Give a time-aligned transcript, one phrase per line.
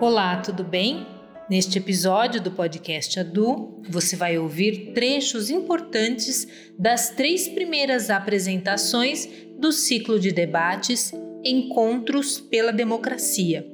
[0.00, 1.04] Olá, tudo bem?
[1.50, 6.46] Neste episódio do podcast Adu, você vai ouvir trechos importantes
[6.78, 11.12] das três primeiras apresentações do ciclo de debates
[11.44, 13.66] Encontros pela Democracia,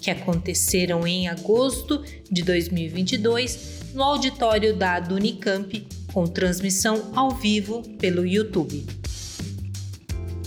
[0.00, 8.24] que aconteceram em agosto de 2022 no auditório da Unicamp, com transmissão ao vivo pelo
[8.24, 9.03] YouTube.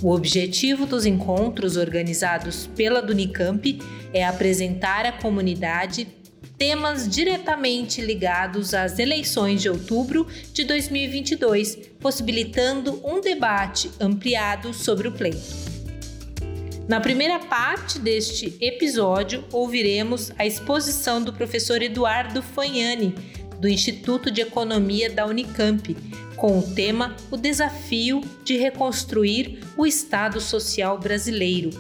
[0.02, 3.82] O objetivo dos encontros organizados pela Unicamp
[4.14, 6.08] é apresentar à comunidade
[6.56, 15.12] temas diretamente ligados às eleições de outubro de 2022, possibilitando um debate ampliado sobre o
[15.12, 15.78] pleito.
[16.88, 23.14] Na primeira parte deste episódio, ouviremos a exposição do professor Eduardo Fagnani,
[23.60, 25.96] do Instituto de Economia da Unicamp,
[26.38, 31.72] com o tema O Desafio de Reconstruir o Estado Social Brasileiro,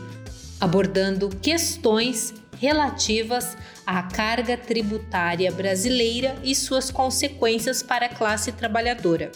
[0.60, 9.32] abordando questões relativas à carga tributária brasileira e suas consequências para a classe trabalhadora.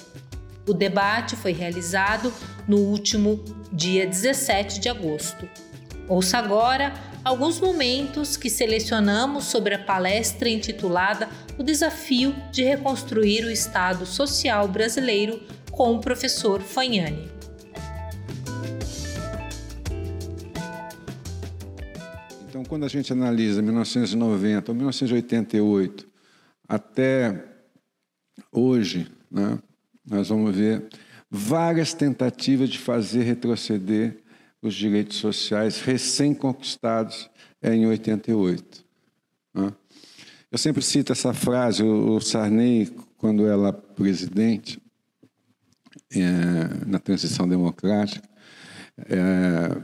[0.67, 2.33] O debate foi realizado
[2.67, 5.47] no último dia 17 de agosto.
[6.11, 13.49] Ouça agora alguns momentos que selecionamos sobre a palestra intitulada O Desafio de Reconstruir o
[13.49, 17.31] Estado Social Brasileiro com o professor Fagnani.
[22.49, 26.09] Então, quando a gente analisa 1990 ou 1988
[26.67, 27.41] até
[28.51, 29.57] hoje, né,
[30.05, 30.89] nós vamos ver
[31.29, 34.21] várias tentativas de fazer retroceder
[34.61, 37.29] os direitos sociais recém-conquistados
[37.63, 38.85] em 88.
[39.53, 39.73] Né?
[40.51, 44.81] Eu sempre cito essa frase, o Sarney, quando era presidente,
[46.13, 48.27] é, na transição democrática,
[49.07, 49.81] é,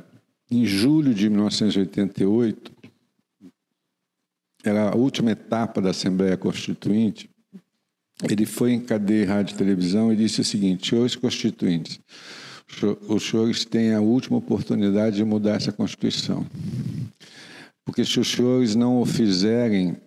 [0.51, 2.71] em julho de 1988,
[4.63, 7.29] era a última etapa da Assembleia Constituinte,
[8.23, 11.99] ele foi em cadeia rádio e televisão e disse o seguinte: senhores constituintes,
[13.07, 16.45] os senhores têm a última oportunidade de mudar essa Constituição.
[17.85, 19.97] Porque se os senhores não o fizerem,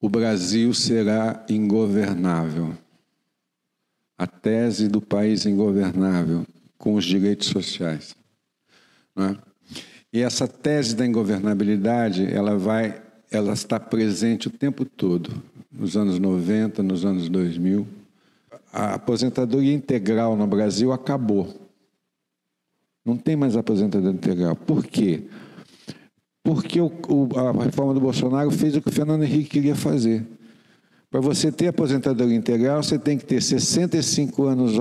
[0.00, 2.74] o Brasil será ingovernável.
[4.16, 6.46] A tese do país ingovernável
[6.78, 8.16] com os direitos sociais.
[9.14, 9.36] Né?
[10.12, 16.18] E essa tese da ingovernabilidade, ela vai, ela está presente o tempo todo, nos anos
[16.18, 17.86] 90, nos anos 2000.
[18.74, 21.54] A aposentadoria integral no Brasil acabou.
[23.06, 24.56] Não tem mais aposentadoria integral.
[24.56, 25.28] Por quê?
[26.42, 30.26] Porque o, o, a reforma do Bolsonaro fez o que o Fernando Henrique queria fazer.
[31.08, 34.72] Para você ter aposentadoria integral, você tem que ter 65 anos,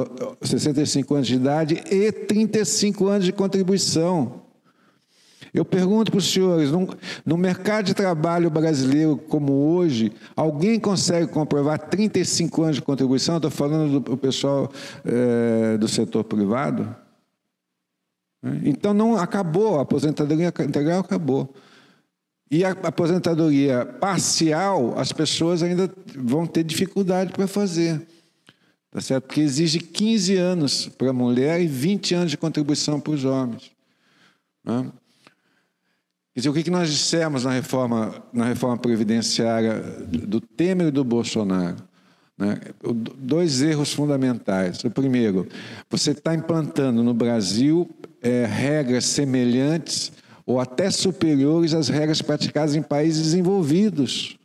[0.41, 4.42] 65 anos de idade e 35 anos de contribuição.
[5.53, 6.90] Eu pergunto para os senhores, no,
[7.24, 13.36] no, mercado de trabalho brasileiro como hoje, alguém consegue comprovar 35 anos de contribuição?
[13.36, 14.72] Estou falando do pessoal
[15.06, 16.96] é, do setor privado.
[18.64, 21.53] Então não acabou, a aposentadoria integral acabou.
[22.50, 28.02] E a aposentadoria parcial, as pessoas ainda vão ter dificuldade para fazer.
[28.91, 29.25] Tá certo?
[29.25, 33.72] Porque exige 15 anos para a mulher e 20 anos de contribuição para os homens.
[34.64, 34.91] Né?
[36.33, 41.03] Quer dizer, o que nós dissemos na reforma, na reforma previdenciária do Temer e do
[41.03, 41.77] Bolsonaro?
[42.35, 42.59] Né?
[43.19, 44.83] Dois erros fundamentais.
[44.83, 45.47] O primeiro,
[45.89, 47.88] você está implantando no Brasil
[48.19, 50.11] é, regras semelhantes
[50.45, 54.38] ou até superiores às regras praticadas em países desenvolvidos.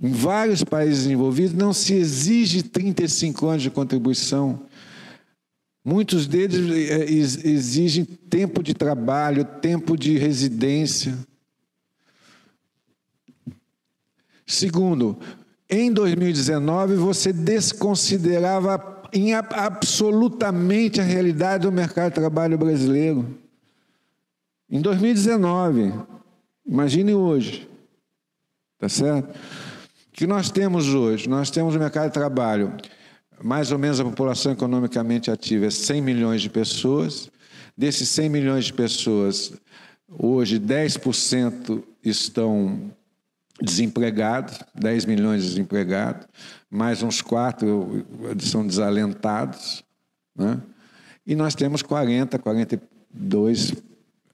[0.00, 4.66] Em vários países desenvolvidos não se exige 35 anos de contribuição.
[5.84, 11.18] Muitos deles é, exigem tempo de trabalho, tempo de residência.
[14.46, 15.18] Segundo,
[15.68, 23.38] em 2019 você desconsiderava em absolutamente a realidade do mercado de trabalho brasileiro.
[24.70, 25.92] Em 2019,
[26.66, 27.68] imagine hoje,
[28.78, 29.30] tá certo?
[29.30, 31.28] O que nós temos hoje?
[31.28, 32.72] Nós temos o mercado de trabalho,
[33.42, 37.30] mais ou menos a população economicamente ativa é 100 milhões de pessoas.
[37.76, 39.52] Desses 100 milhões de pessoas,
[40.08, 42.92] hoje 10% estão
[43.60, 46.26] desempregados, 10 milhões de desempregados,
[46.70, 48.06] mais uns 4
[48.40, 49.84] são desalentados,
[50.36, 50.60] né?
[51.26, 53.74] e nós temos 40, 42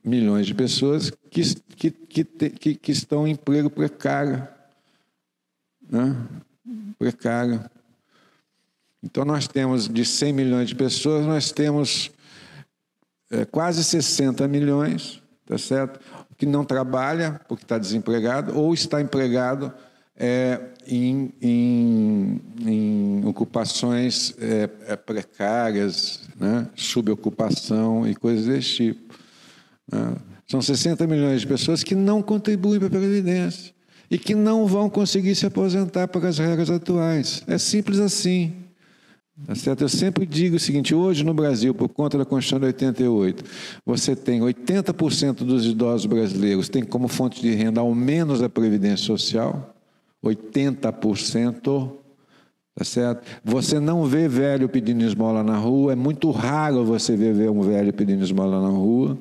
[0.02, 1.42] milhões de pessoas que,
[1.76, 4.48] que, que, que, que estão em emprego precário.
[5.88, 6.16] Né?
[6.98, 7.64] Precário.
[9.02, 12.10] Então, nós temos de 100 milhões de pessoas, nós temos
[13.30, 15.98] é, quase 60 milhões tá certo?
[16.36, 19.72] Que não trabalha porque está desempregado ou está empregado
[20.14, 24.66] é, em, em, em, ocupações é,
[24.96, 26.68] precárias, né?
[26.76, 29.14] subocupação e coisas desse tipo.
[29.90, 30.16] Né?
[30.46, 33.72] São 60 milhões de pessoas que não contribuem para a Previdência
[34.10, 37.42] e que não vão conseguir se aposentar por as regras atuais.
[37.46, 38.54] É simples assim.
[39.46, 39.82] Tá certo?
[39.82, 43.44] Eu sempre digo o seguinte: hoje no Brasil, por conta da Constituição de 88,
[43.86, 49.06] você tem 80% dos idosos brasileiros tem como fonte de renda ao menos a Previdência
[49.06, 49.74] Social.
[50.24, 51.92] 80%.
[52.74, 53.26] Tá certo?
[53.44, 57.92] Você não vê velho pedindo esmola na rua, é muito raro você ver um velho
[57.92, 59.18] pedindo esmola na rua,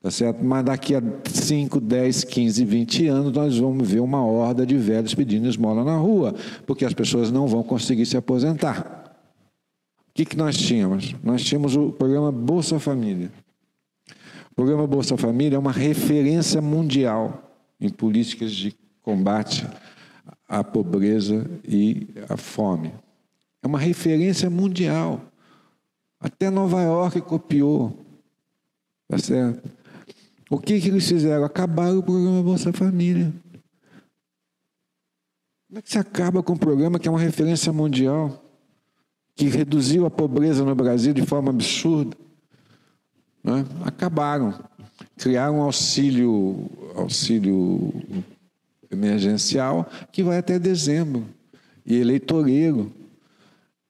[0.00, 0.44] tá certo?
[0.44, 5.12] Mas daqui a 5, 10, 15, 20 anos nós vamos ver uma horda de velhos
[5.12, 8.99] pedindo esmola na rua, porque as pessoas não vão conseguir se aposentar.
[10.20, 11.16] Que, que nós tínhamos?
[11.24, 13.32] Nós tínhamos o programa Bolsa Família.
[14.50, 17.50] O programa Bolsa Família é uma referência mundial
[17.80, 19.66] em políticas de combate
[20.46, 22.92] a pobreza e a fome.
[23.62, 25.22] É uma referência mundial.
[26.20, 28.04] Até Nova York copiou.
[29.08, 29.70] Tá certo?
[30.50, 31.46] O que, que eles fizeram?
[31.46, 33.32] Acabaram o programa Bolsa Família.
[35.66, 38.49] Como é que se acaba com um programa que é uma referência mundial?
[39.40, 42.14] Que reduziu a pobreza no Brasil de forma absurda?
[43.42, 43.64] Né?
[43.82, 44.52] Acabaram.
[45.16, 47.90] Criaram um auxílio, auxílio
[48.90, 51.24] emergencial que vai até dezembro
[51.86, 52.92] e eleitoreiro.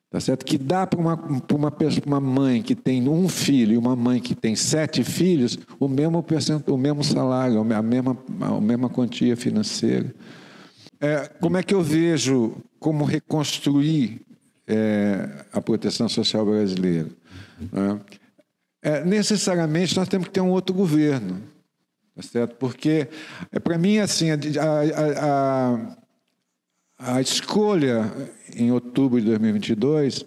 [0.09, 0.45] Tá certo?
[0.45, 1.73] Que dá para uma, uma,
[2.07, 6.25] uma mãe que tem um filho e uma mãe que tem sete filhos o mesmo,
[6.69, 10.15] o mesmo salário, a mesma, a mesma quantia financeira.
[11.01, 14.30] É, como é que eu vejo como reconstruir
[14.71, 17.09] é, a proteção social brasileira?
[18.83, 21.43] É, necessariamente nós temos que ter um outro governo.
[22.15, 22.57] Tá certo?
[22.57, 23.09] Porque,
[23.53, 25.97] é, para mim, assim, a, a,
[26.99, 28.13] a, a, escolha
[28.55, 30.27] em outubro de 2022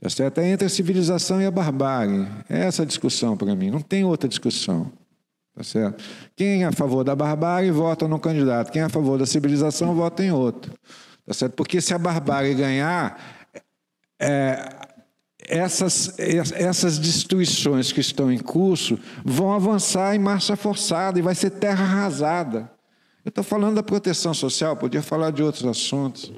[0.00, 0.38] tá certo?
[0.38, 2.26] é entre a civilização e a barbárie.
[2.48, 4.92] É essa a discussão para mim, não tem outra discussão.
[5.56, 6.02] Tá certo?
[6.36, 9.94] Quem é a favor da barbárie vota no candidato, quem é a favor da civilização
[9.94, 10.72] vota em outro.
[11.24, 11.54] Tá certo?
[11.54, 13.33] Porque se a barbárie ganhar,
[14.24, 14.68] é,
[15.46, 21.50] essas, essas destruições que estão em curso vão avançar em marcha forçada e vai ser
[21.50, 22.70] terra arrasada.
[23.24, 26.32] Eu estou falando da proteção social, podia falar de outros assuntos.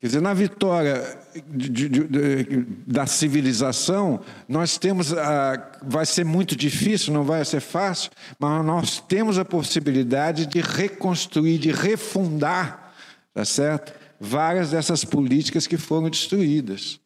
[0.00, 1.16] Quer dizer, na vitória
[1.46, 7.60] de, de, de, da civilização, nós temos, a, vai ser muito difícil, não vai ser
[7.60, 12.92] fácil, mas nós temos a possibilidade de reconstruir, de refundar,
[13.32, 14.01] tá certo?
[14.24, 17.00] Várias dessas políticas que foram destruídas.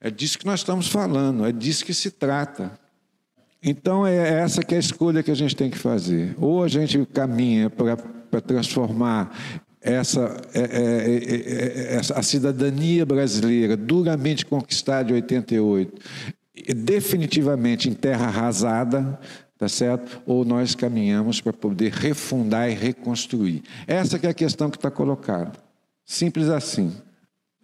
[0.00, 2.76] É disso que nós estamos falando, é disso que se trata.
[3.62, 6.34] Então é essa que é a escolha que a gente tem que fazer.
[6.40, 15.12] Ou a gente caminha para transformar essa, é, é, é, a cidadania brasileira, duramente conquistada
[15.12, 16.02] em 88,
[16.74, 19.16] definitivamente em terra arrasada,
[19.56, 20.20] tá certo?
[20.26, 23.62] Ou nós caminhamos para poder refundar e reconstruir.
[23.86, 25.52] Essa é a questão que está colocada.
[26.04, 26.96] Simples assim.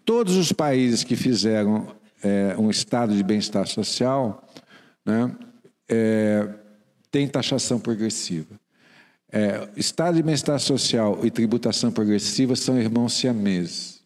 [0.05, 4.47] Todos os países que fizeram é, um estado de bem-estar social,
[5.05, 5.35] né,
[5.89, 6.49] é,
[7.11, 8.59] tem taxação progressiva.
[9.31, 14.03] É, estado de bem-estar social e tributação progressiva são irmãos siameses.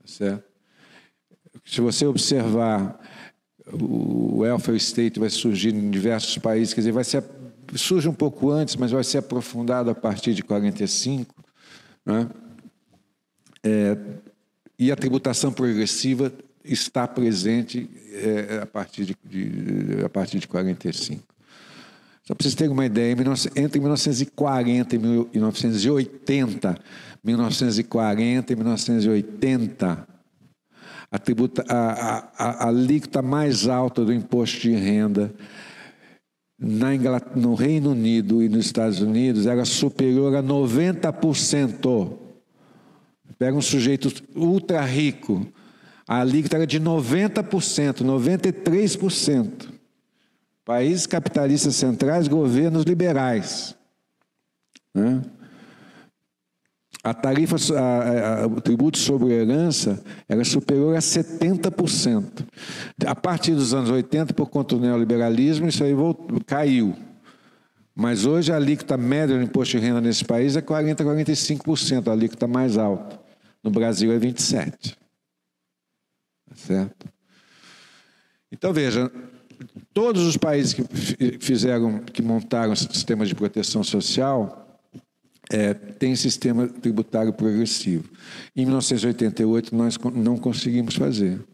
[0.00, 0.44] Tá certo?
[1.64, 2.98] Se você observar,
[3.72, 7.24] o welfare state vai surgir em diversos países, quer dizer, vai ser,
[7.74, 11.34] surge um pouco antes, mas vai ser aprofundado a partir de 45.
[12.04, 12.28] Né?
[13.62, 13.96] É,
[14.78, 16.32] e a tributação progressiva
[16.64, 21.22] está presente é, a, partir de, de, a partir de 45.
[22.22, 23.16] Só para vocês terem uma ideia,
[23.56, 26.78] entre 1940 e 1980,
[27.24, 30.08] 1940 e 1980,
[31.10, 35.34] a, tributa, a, a, a alíquota mais alta do imposto de renda
[36.58, 36.88] na
[37.34, 42.27] no Reino Unido e nos Estados Unidos era superior a 90%.
[43.36, 45.46] Pega um sujeito ultra rico,
[46.08, 49.68] a alíquota era de 90%, 93%.
[50.64, 53.74] Países capitalistas centrais, governos liberais.
[54.94, 55.22] Né?
[57.04, 62.44] A tarifa, a, a, o tributo sobre herança era superior a 70%.
[63.06, 66.96] A partir dos anos 80, por conta do neoliberalismo, isso aí voltou, caiu.
[68.00, 72.06] Mas hoje a alíquota média do imposto de renda nesse país é 40% a 45%,
[72.06, 73.20] a alíquota mais alta.
[73.60, 74.94] No Brasil é 27%.
[76.54, 77.08] Certo?
[78.52, 79.10] Então veja,
[79.92, 80.84] todos os países que
[81.40, 84.80] fizeram, que montaram sistemas de proteção social,
[85.50, 88.08] é, tem sistema tributário progressivo.
[88.54, 91.44] Em 1988, nós não conseguimos fazer.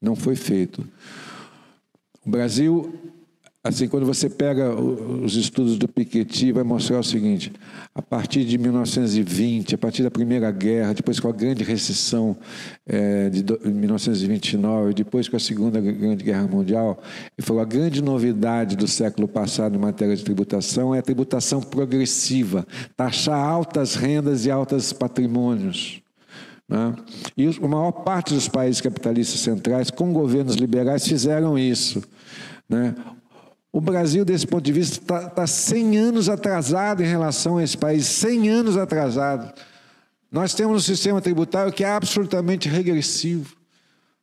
[0.00, 0.88] Não foi feito.
[2.24, 3.13] O Brasil
[3.66, 7.50] Assim, quando você pega os estudos do Piketty, vai mostrar o seguinte:
[7.94, 12.36] a partir de 1920, a partir da Primeira Guerra, depois com a Grande Recessão
[12.86, 17.02] é, de 1929, depois com a Segunda Grande Guerra Mundial,
[17.38, 21.62] ele falou a grande novidade do século passado em matéria de tributação é a tributação
[21.62, 26.02] progressiva, taxar altas rendas e altos patrimônios.
[26.68, 26.94] Né?
[27.34, 32.02] E a maior parte dos países capitalistas centrais, com governos liberais, fizeram isso.
[32.68, 32.94] Né?
[33.74, 37.76] O Brasil, desse ponto de vista, está tá 100 anos atrasado em relação a esse
[37.76, 39.52] país 100 anos atrasado.
[40.30, 43.56] Nós temos um sistema tributário que é absolutamente regressivo.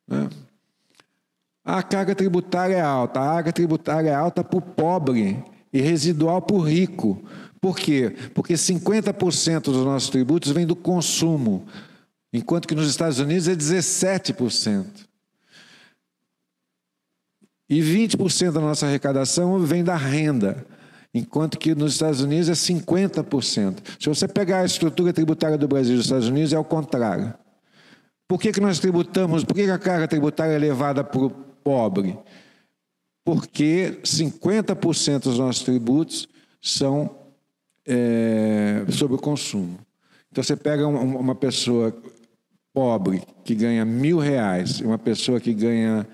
[0.08, 0.29] Né?
[1.65, 5.43] A carga tributária é alta, a carga tributária é alta para o pobre
[5.74, 7.22] e residual para o rico.
[7.60, 8.15] Por quê?
[8.34, 11.65] Porque 50% dos nossos tributos vem do consumo,
[12.31, 15.10] enquanto que nos Estados Unidos é 17%.
[17.71, 20.65] E 20% da nossa arrecadação vem da renda,
[21.13, 23.77] enquanto que nos Estados Unidos é 50%.
[23.97, 27.33] Se você pegar a estrutura tributária do Brasil e dos Estados Unidos, é o contrário.
[28.27, 31.29] Por que, que nós tributamos, por que, que a carga tributária é levada para o
[31.29, 32.19] pobre?
[33.23, 36.27] Porque 50% dos nossos tributos
[36.61, 37.15] são
[37.87, 39.79] é, sobre o consumo.
[40.29, 41.95] Então você pega uma pessoa
[42.73, 46.05] pobre que ganha mil reais, uma pessoa que ganha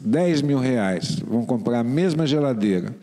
[0.00, 2.94] 10 mil reais, vão comprar a mesma geladeira.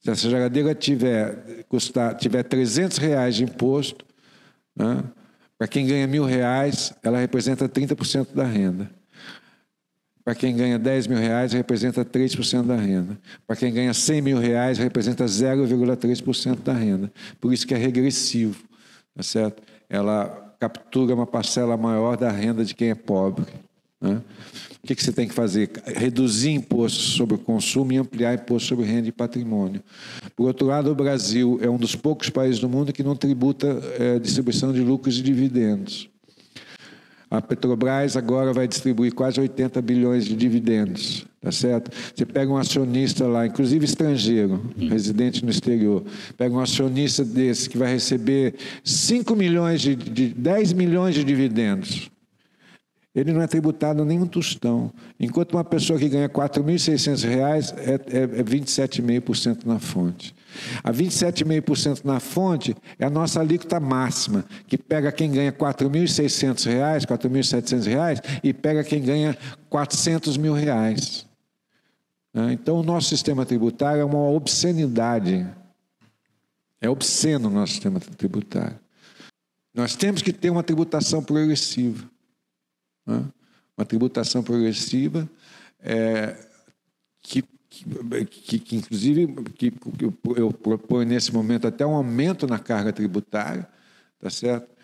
[0.00, 4.04] Se essa geladeira tiver, custar, tiver 300 reais de imposto,
[4.76, 5.02] né,
[5.56, 8.90] para quem ganha mil reais, ela representa 30% da renda.
[10.24, 13.18] Para quem ganha 10 mil reais, representa 3% da renda.
[13.46, 17.12] Para quem ganha 100 mil reais, representa 0,3% da renda.
[17.40, 18.62] Por isso que é regressivo,
[19.14, 19.62] tá certo?
[19.88, 23.44] Ela captura uma parcela maior da renda de quem é pobre.
[24.04, 24.20] Né?
[24.82, 25.70] O que, que você tem que fazer?
[25.86, 29.82] Reduzir imposto sobre o consumo e ampliar imposto sobre renda e patrimônio.
[30.36, 33.80] Por outro lado, o Brasil é um dos poucos países do mundo que não tributa
[33.98, 36.10] é, distribuição de lucros e dividendos.
[37.30, 41.90] A Petrobras agora vai distribuir quase 80 bilhões de dividendos, tá certo?
[42.14, 46.04] Você pega um acionista lá, inclusive estrangeiro, residente no exterior,
[46.36, 52.13] pega um acionista desse que vai receber 5 milhões de, de 10 milhões de dividendos
[53.14, 54.92] ele não é tributado nem um tostão.
[55.20, 60.34] Enquanto uma pessoa que ganha R$ 4.600 é, é, é 27,5% na fonte.
[60.82, 66.66] A 27,5% na fonte é a nossa alíquota máxima, que pega quem ganha R$ 4.600,
[66.66, 69.36] R$ 4.700 e pega quem ganha
[69.70, 71.24] 400 mil reais.
[72.32, 72.52] Né?
[72.52, 75.46] Então, o nosso sistema tributário é uma obscenidade.
[76.80, 78.78] É obsceno o nosso sistema tributário.
[79.72, 82.13] Nós temos que ter uma tributação progressiva.
[83.06, 83.24] Né?
[83.76, 85.28] Uma tributação progressiva
[85.82, 86.36] é,
[87.22, 90.04] que, que, que, inclusive, que, que
[90.36, 93.68] eu proponho nesse momento até um aumento na carga tributária,
[94.20, 94.74] tá certo?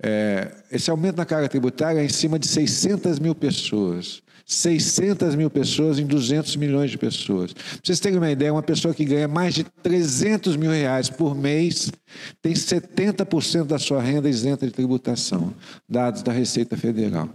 [0.00, 4.22] É, esse aumento na carga tributária é em cima de 600 mil pessoas.
[4.46, 7.52] 600 mil pessoas em 200 milhões de pessoas.
[7.52, 11.34] Para vocês terem uma ideia, uma pessoa que ganha mais de 300 mil reais por
[11.34, 11.92] mês
[12.40, 15.52] tem 70% da sua renda isenta de tributação,
[15.86, 17.28] dados da Receita Federal.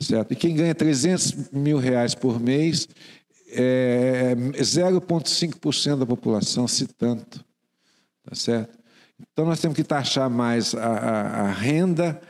[0.00, 0.32] Certo?
[0.32, 2.88] E quem ganha 300 mil reais por mês
[3.50, 7.44] é 0,5% da população, se tanto.
[8.24, 8.78] Tá certo?
[9.32, 12.20] Então nós temos que taxar mais a, a, a renda,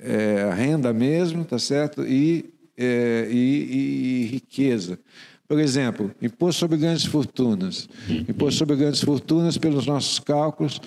[0.00, 2.04] é, a renda mesmo, tá certo?
[2.04, 4.98] E, é, e, e riqueza.
[5.46, 7.88] Por exemplo, imposto sobre grandes fortunas.
[8.28, 10.80] Imposto sobre grandes fortunas, pelos nossos cálculos,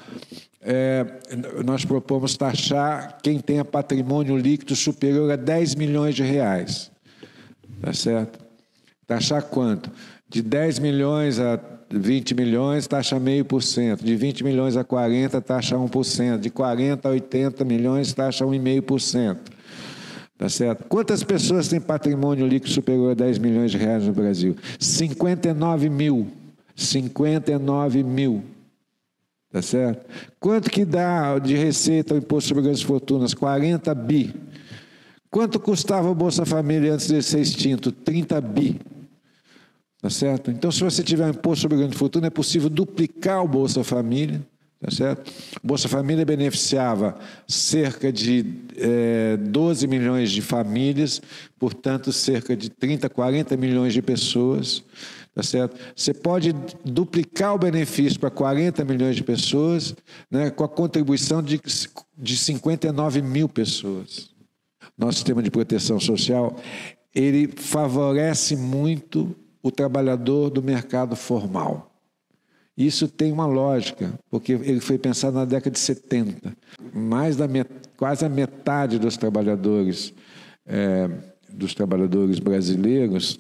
[0.70, 1.06] é,
[1.64, 6.92] nós propomos taxar quem tenha patrimônio líquido superior a 10 milhões de reais.
[7.82, 8.38] Tá certo?
[9.08, 9.90] Taxar quanto?
[10.28, 11.58] De 10 milhões a
[11.90, 14.04] 20 milhões, taxa meio por cento.
[14.04, 16.38] De 20 milhões a 40, taxa 1%.
[16.38, 19.38] De 40 a 80 milhões, taxa 1,5%.
[20.38, 20.84] Tá certo?
[20.90, 24.58] Quantas pessoas têm patrimônio líquido superior a 10 milhões de reais no Brasil?
[24.78, 26.28] 59 mil.
[26.76, 28.44] 59 mil.
[29.58, 30.06] Tá certo?
[30.40, 33.34] Quanto que dá de receita o imposto sobre grandes fortunas?
[33.34, 34.36] 40 bi.
[35.32, 37.92] Quanto custava o Bolsa Família antes de ser extinto?
[37.92, 38.80] 30 bi.
[40.00, 40.52] Tá certo?
[40.52, 44.46] Então, se você tiver um imposto sobre grande fortuna, é possível duplicar o Bolsa Família,
[44.80, 45.34] Tá certo?
[45.64, 48.46] Bolsa Família beneficiava cerca de
[48.78, 51.20] é, 12 milhões de famílias,
[51.58, 54.84] portanto, cerca de 30, 40 milhões de pessoas.
[55.38, 55.78] Tá certo?
[55.96, 56.52] Você pode
[56.84, 59.96] duplicar o benefício para 40 milhões de pessoas
[60.32, 61.62] né, com a contribuição de,
[62.18, 64.32] de 59 mil pessoas.
[64.98, 66.56] Nosso sistema de proteção social
[67.14, 71.92] ele favorece muito o trabalhador do mercado formal.
[72.76, 76.52] Isso tem uma lógica, porque ele foi pensado na década de 70.
[76.92, 77.48] Mais da
[77.96, 80.16] quase a metade dos trabalhadores,
[80.66, 81.08] é,
[81.48, 83.40] dos trabalhadores brasileiros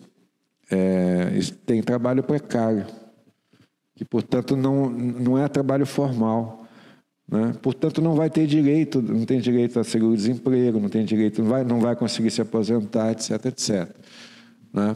[0.70, 2.86] é, tem trabalho precário,
[3.96, 6.66] que, portanto, não, não é trabalho formal.
[7.30, 7.54] Né?
[7.62, 11.64] Portanto, não vai ter direito, não tem direito a seguro-desemprego, não tem direito, não vai,
[11.64, 13.90] não vai conseguir se aposentar, etc, etc.
[14.74, 14.96] Né?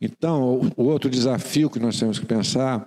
[0.00, 2.86] Então, o outro desafio que nós temos que pensar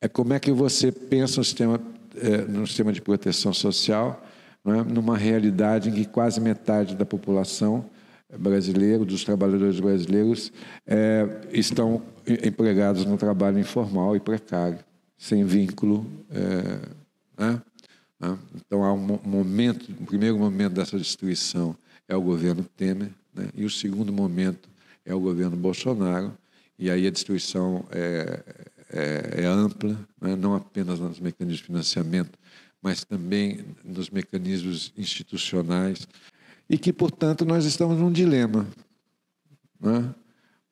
[0.00, 1.80] é como é que você pensa no sistema,
[2.16, 4.22] é, no sistema de proteção social,
[4.66, 4.82] é?
[4.82, 7.84] numa realidade em que quase metade da população
[8.38, 10.52] brasileira, dos trabalhadores brasileiros,
[10.86, 14.78] é, estão empregados no trabalho informal e precário,
[15.16, 16.06] sem vínculo.
[16.30, 17.62] É, né?
[18.18, 18.38] né?
[18.54, 21.76] Então, há um momento, o primeiro momento dessa destruição
[22.08, 23.48] é o governo Temer, né?
[23.54, 24.68] e o segundo momento
[25.04, 26.32] é o governo Bolsonaro,
[26.78, 28.42] e aí a destruição é,
[28.90, 30.34] é, é ampla, né?
[30.36, 32.38] não apenas nos mecanismos de financiamento,
[32.82, 36.06] mas também nos mecanismos institucionais,
[36.68, 38.66] e que, portanto, nós estamos num dilema.
[39.80, 40.14] Né?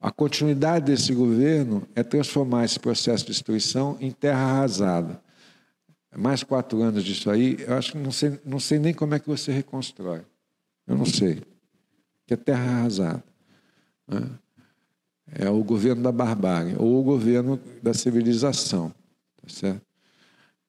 [0.01, 5.21] A continuidade desse governo é transformar esse processo de destruição em terra arrasada.
[6.17, 9.19] Mais quatro anos disso aí, eu acho que não sei, não sei nem como é
[9.19, 10.23] que você reconstrói.
[10.87, 11.43] Eu não sei.
[12.27, 13.25] Que é terra arrasada.
[14.07, 14.29] Né?
[15.35, 18.95] é o governo da barbárie ou o governo da civilização.
[19.41, 19.83] Tá certo?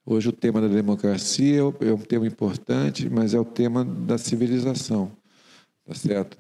[0.05, 5.11] Hoje o tema da democracia é um tema importante, mas é o tema da civilização.
[5.85, 6.37] Tá certo?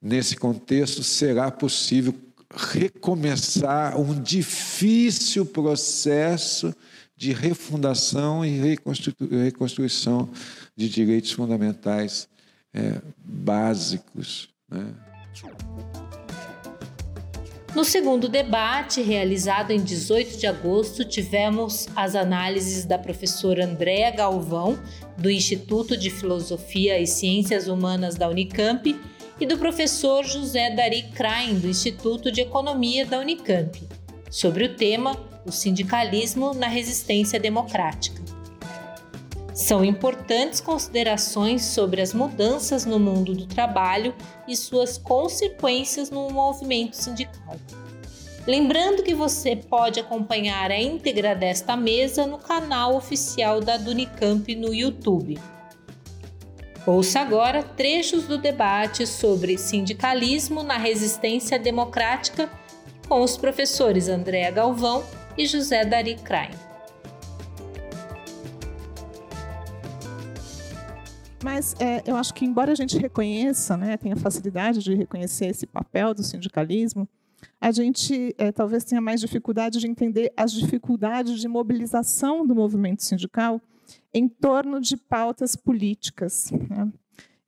[0.00, 2.14] Nesse contexto, será possível
[2.54, 6.74] recomeçar um difícil processo
[7.16, 8.76] de refundação e
[9.42, 10.28] reconstrução
[10.76, 12.28] de direitos fundamentais
[12.74, 14.50] é, básicos.
[14.70, 14.94] Né?
[17.76, 24.78] No segundo debate, realizado em 18 de agosto, tivemos as análises da professora Andréa Galvão,
[25.18, 28.98] do Instituto de Filosofia e Ciências Humanas da Unicamp,
[29.38, 33.78] e do professor José Dari Krain, do Instituto de Economia da Unicamp,
[34.30, 38.35] sobre o tema O sindicalismo na resistência democrática.
[39.56, 44.14] São importantes considerações sobre as mudanças no mundo do trabalho
[44.46, 47.56] e suas consequências no movimento sindical.
[48.46, 54.74] Lembrando que você pode acompanhar a íntegra desta mesa no canal oficial da Dunicamp no
[54.74, 55.40] YouTube.
[56.86, 62.50] Ouça agora trechos do debate sobre sindicalismo na resistência democrática
[63.08, 65.02] com os professores Andréa Galvão
[65.38, 66.65] e José Dari Krain.
[71.46, 75.64] Mas é, eu acho que, embora a gente reconheça, né, tenha facilidade de reconhecer esse
[75.64, 77.08] papel do sindicalismo,
[77.60, 83.04] a gente é, talvez tenha mais dificuldade de entender as dificuldades de mobilização do movimento
[83.04, 83.62] sindical
[84.12, 86.50] em torno de pautas políticas.
[86.68, 86.92] Né?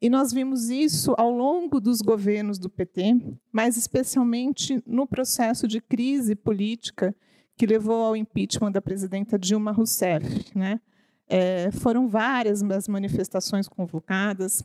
[0.01, 3.17] E nós vimos isso ao longo dos governos do PT,
[3.51, 7.13] mas especialmente no processo de crise política
[7.57, 10.57] que levou ao impeachment da presidenta Dilma Rousseff.
[10.57, 10.81] Né?
[11.29, 14.65] É, foram várias as manifestações convocadas,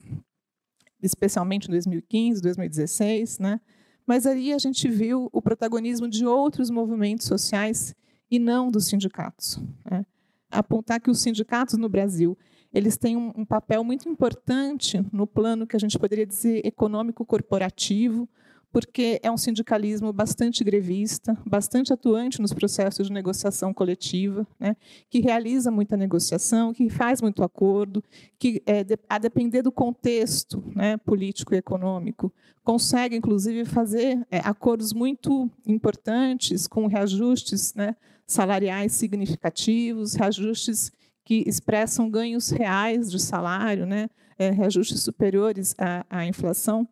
[1.02, 3.60] especialmente em 2015, 2016, né?
[4.08, 7.94] mas ali a gente viu o protagonismo de outros movimentos sociais
[8.32, 9.60] e não dos sindicatos.
[9.90, 10.06] Né?
[10.50, 12.38] Apontar que os sindicatos no Brasil
[12.74, 17.24] eles têm um, um papel muito importante no plano que a gente poderia dizer econômico
[17.24, 18.28] corporativo,
[18.74, 24.76] porque é um sindicalismo bastante grevista, bastante atuante nos processos de negociação coletiva, né,
[25.12, 28.04] que realiza muita negociação, que faz muito acordo,
[28.40, 32.34] que, é, a depender do contexto né, político e econômico,
[32.64, 40.92] consegue, inclusive, fazer é, acordos muito importantes com reajustes né, salariais significativos, reajustes
[41.24, 46.88] que expressam ganhos reais de salário, né, é, reajustes superiores à, à inflação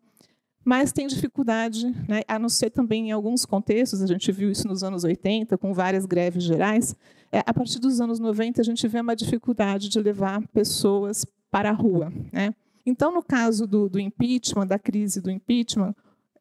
[0.64, 4.66] mas tem dificuldade, né, a não ser também em alguns contextos, a gente viu isso
[4.68, 6.94] nos anos 80, com várias greves gerais,
[7.30, 11.70] é, a partir dos anos 90 a gente vê uma dificuldade de levar pessoas para
[11.70, 12.12] a rua.
[12.32, 12.54] Né?
[12.84, 15.94] Então, no caso do, do impeachment, da crise do impeachment,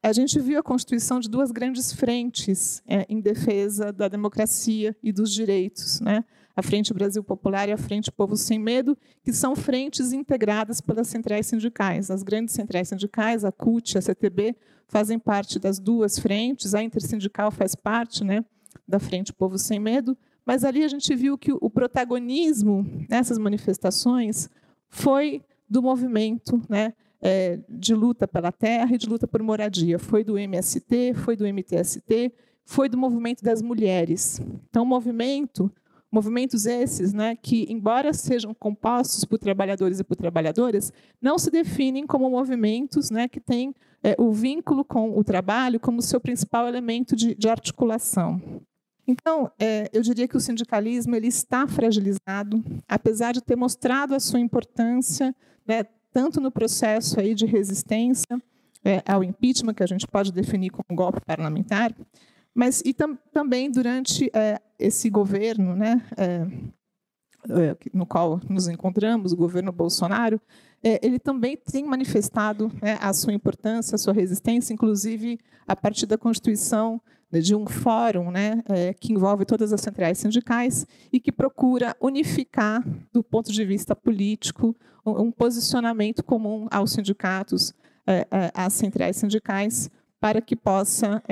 [0.04, 5.12] a gente viu a constituição de duas grandes frentes é, em defesa da democracia e
[5.12, 6.02] dos direitos.
[6.02, 6.24] Né?
[6.56, 11.08] A Frente Brasil Popular e a Frente Povo Sem Medo, que são frentes integradas pelas
[11.08, 12.12] centrais sindicais.
[12.12, 14.56] As grandes centrais sindicais, a CUT a CTB,
[14.88, 18.44] fazem parte das duas frentes, a Intersindical faz parte né,
[18.88, 24.50] da Frente Povo Sem Medo, mas ali a gente viu que o protagonismo nessas manifestações
[24.90, 29.98] foi do movimento né, é, de luta pela terra e de luta por moradia.
[29.98, 32.34] Foi do MST, foi do MTST,
[32.66, 34.42] foi do movimento das mulheres.
[34.70, 35.72] Então, movimento,
[36.12, 42.06] movimentos esses, né, que embora sejam compostos por trabalhadores e por trabalhadoras, não se definem
[42.06, 47.16] como movimentos, né, que têm é, o vínculo com o trabalho como seu principal elemento
[47.16, 48.42] de, de articulação.
[49.08, 54.20] Então, é, eu diria que o sindicalismo ele está fragilizado, apesar de ter mostrado a
[54.20, 58.42] sua importância, né, tanto no processo aí de resistência
[58.84, 61.96] é, ao impeachment, que a gente pode definir como golpe parlamentar,
[62.54, 66.48] mas e tam, também durante é, esse governo, né, é,
[67.50, 70.40] é, no qual nos encontramos, o governo Bolsonaro,
[70.84, 76.06] é, ele também tem manifestado né, a sua importância, a sua resistência, inclusive a partir
[76.06, 81.32] da constituição de um fórum né, é, que envolve todas as centrais sindicais e que
[81.32, 82.84] procura unificar,
[83.14, 87.74] do ponto de vista político, um, posicionamento comum aos sindicatos,
[88.54, 91.24] às centrais sindicais, para que possa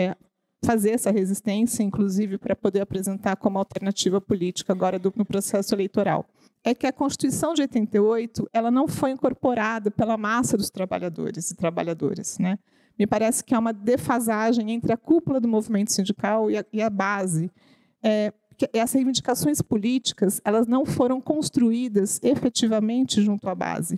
[0.64, 6.26] fazer essa resistência, inclusive para poder apresentar como alternativa política agora do, no processo eleitoral.
[6.64, 11.56] É que a Constituição de 88 ela não foi incorporada pela massa dos trabalhadores e
[11.56, 12.60] trabalhadoras, né?
[13.00, 16.82] me parece que há uma defasagem entre a cúpula do movimento sindical e a, e
[16.82, 17.50] a base.
[18.04, 18.34] É,
[18.74, 23.98] essas reivindicações políticas elas não foram construídas efetivamente junto à base.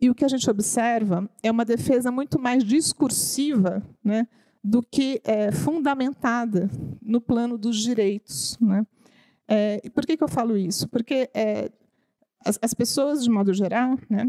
[0.00, 4.28] E o que a gente observa é uma defesa muito mais discursiva né,
[4.66, 6.68] do que é, fundamentada
[7.00, 8.58] no plano dos direitos.
[8.60, 8.84] Né?
[9.46, 10.88] É, e por que, que eu falo isso?
[10.88, 11.70] Porque é,
[12.44, 14.26] as, as, pessoas, de modo geral, né,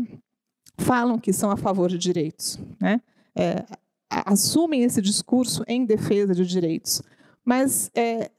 [0.77, 2.59] falam que são a favor de direitos.
[2.79, 3.01] Né?
[3.35, 3.65] É,
[4.11, 7.01] assumem esse discurso em defesa de direitos.
[7.43, 8.29] Mas é,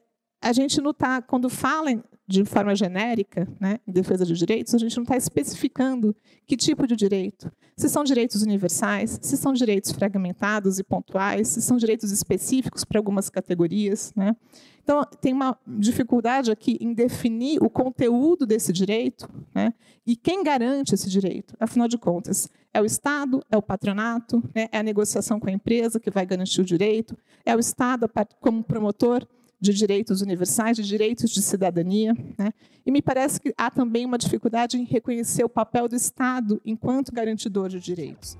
[0.40, 1.90] a gente não está, quando fala
[2.28, 6.14] de forma genérica, né, em defesa de direitos, a gente não está especificando
[6.46, 7.50] que tipo de direito.
[7.74, 12.98] Se são direitos universais, se são direitos fragmentados e pontuais, se são direitos específicos para
[12.98, 14.12] algumas categorias.
[14.14, 14.36] Né?
[14.82, 19.72] Então, tem uma dificuldade aqui em definir o conteúdo desse direito né,
[20.06, 21.54] e quem garante esse direito.
[21.58, 25.52] Afinal de contas, é o Estado, é o patronato, né, é a negociação com a
[25.52, 29.26] empresa que vai garantir o direito, é o Estado como promotor
[29.60, 32.14] de direitos universais, de direitos de cidadania.
[32.38, 32.52] Né?
[32.86, 37.12] E me parece que há também uma dificuldade em reconhecer o papel do Estado enquanto
[37.12, 38.38] garantidor de direitos.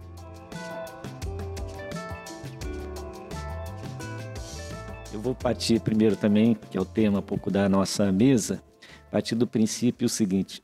[5.13, 8.63] Eu vou partir primeiro também, que é o tema um pouco da nossa mesa,
[9.11, 10.63] partir do princípio seguinte,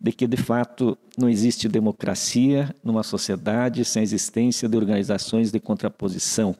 [0.00, 5.60] de que de fato não existe democracia numa sociedade sem a existência de organizações de
[5.60, 6.56] contraposição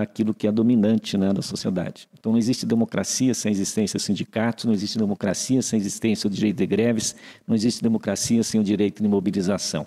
[0.00, 2.08] aquilo que é dominante né, da sociedade.
[2.18, 6.56] Então, não existe democracia sem existência de sindicatos, não existe democracia sem existência do direito
[6.56, 7.14] de greves,
[7.46, 9.86] não existe democracia sem o direito de mobilização.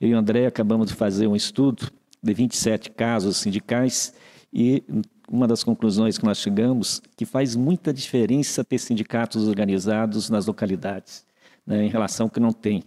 [0.00, 1.88] Eu e o André acabamos de fazer um estudo
[2.20, 4.12] de 27 casos sindicais
[4.52, 4.82] e
[5.30, 11.24] uma das conclusões que nós chegamos que faz muita diferença ter sindicatos organizados nas localidades,
[11.64, 12.82] né, em relação ao que não tem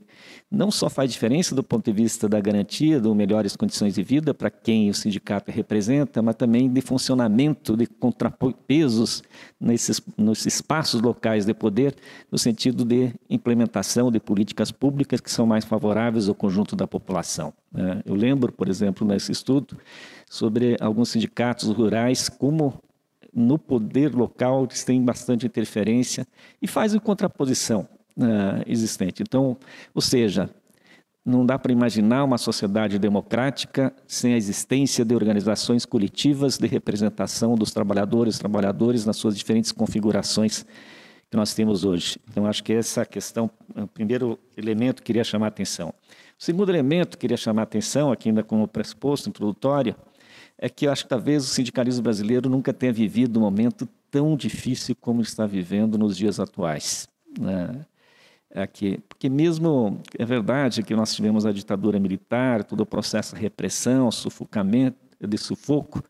[0.53, 4.35] não só faz diferença do ponto de vista da garantia de melhores condições de vida
[4.35, 9.23] para quem o sindicato representa, mas também de funcionamento de contrapesos
[9.59, 11.95] nesses, nesses espaços locais de poder,
[12.31, 17.51] no sentido de implementação de políticas públicas que são mais favoráveis ao conjunto da população.
[17.71, 18.03] Né?
[18.05, 19.75] Eu lembro, por exemplo, nesse estudo,
[20.29, 22.79] sobre alguns sindicatos rurais, como
[23.33, 26.27] no poder local eles têm bastante interferência
[26.61, 27.87] e fazem contraposição
[28.17, 29.23] uh, existente.
[29.23, 29.58] Então,
[29.93, 30.49] ou seja,
[31.26, 37.56] não dá para imaginar uma sociedade democrática sem a existência de organizações coletivas de representação
[37.56, 40.65] dos trabalhadores, trabalhadores nas suas diferentes configurações
[41.32, 42.19] que nós temos hoje.
[42.30, 45.89] Então, acho que essa questão, o primeiro elemento que queria chamar a atenção.
[45.89, 49.95] O segundo elemento que queria chamar a atenção, aqui ainda como pressuposto introdutório,
[50.58, 54.36] é que eu acho que talvez o sindicalismo brasileiro nunca tenha vivido um momento tão
[54.36, 57.08] difícil como está vivendo nos dias atuais.
[57.39, 57.84] Né?
[58.53, 58.99] Aqui.
[59.07, 64.11] Porque mesmo é verdade que nós tivemos a ditadura militar, todo o processo de repressão,
[64.11, 66.03] sufocamento, de sufoco,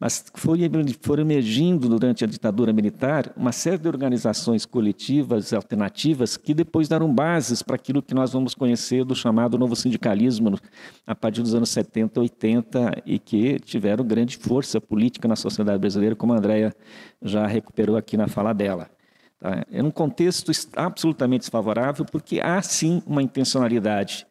[0.00, 0.60] mas foi,
[1.00, 7.12] foram emergindo durante a ditadura militar uma série de organizações coletivas alternativas que depois deram
[7.12, 10.56] bases para aquilo que nós vamos conhecer do chamado novo sindicalismo
[11.04, 16.14] a partir dos anos 70, 80 e que tiveram grande força política na sociedade brasileira,
[16.14, 16.72] como a Andrea
[17.20, 18.88] já recuperou aqui na fala dela.
[19.40, 19.64] Tá?
[19.70, 24.26] É um contexto absolutamente desfavorável, porque há sim uma intencionalidade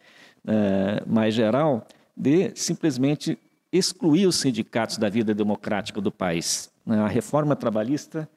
[0.46, 3.38] é, mais geral de simplesmente
[3.72, 6.72] excluir os sindicatos da vida democrática do país.
[6.86, 8.30] A reforma trabalhista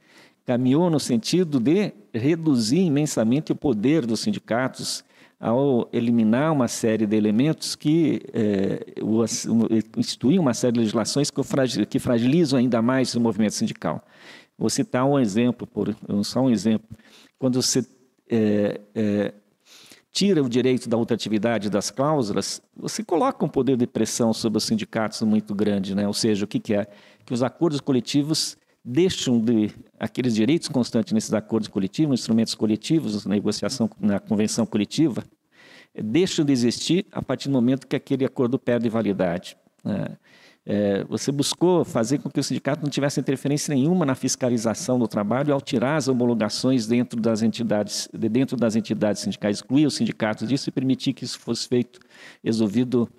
[0.44, 5.04] caminhou no sentido de reduzir imensamente o poder dos sindicatos
[5.38, 8.84] ao eliminar uma série de elementos que é,
[9.96, 11.30] instituem uma série de legislações
[11.88, 14.04] que fragilizam ainda mais o movimento sindical.
[14.60, 16.86] Vou citar um exemplo, por, só um exemplo.
[17.38, 17.82] Quando você
[18.28, 19.34] é, é,
[20.12, 24.64] tira o direito da ultratividade das cláusulas, você coloca um poder de pressão sobre os
[24.64, 26.06] sindicatos muito grande, né?
[26.06, 26.86] Ou seja, o que, que é?
[27.24, 33.88] Que os acordos coletivos deixam de aqueles direitos constantes nesses acordos coletivos, instrumentos coletivos, negociação,
[33.98, 35.24] na convenção coletiva,
[35.94, 39.56] deixam de existir a partir do momento que aquele acordo perde validade.
[39.82, 40.18] Né?
[40.72, 45.08] É, você buscou fazer com que o sindicato não tivesse interferência nenhuma na fiscalização do
[45.08, 50.46] trabalho ao tirar as homologações dentro das entidades, dentro das entidades sindicais, excluir os sindicatos
[50.46, 51.98] disso e permitir que isso fosse feito,
[52.44, 53.10] resolvido,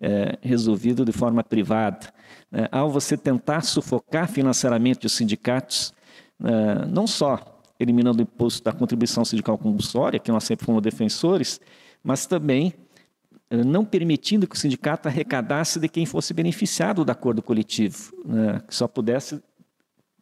[0.00, 2.06] é, resolvido de forma privada.
[2.52, 5.92] É, ao você tentar sufocar financeiramente os sindicatos,
[6.44, 11.60] é, não só eliminando o imposto da contribuição sindical compulsória, que nós sempre fomos defensores,
[12.04, 12.72] mas também
[13.50, 18.74] não permitindo que o sindicato arrecadasse de quem fosse beneficiado do acordo coletivo, né, que
[18.74, 19.42] só pudesse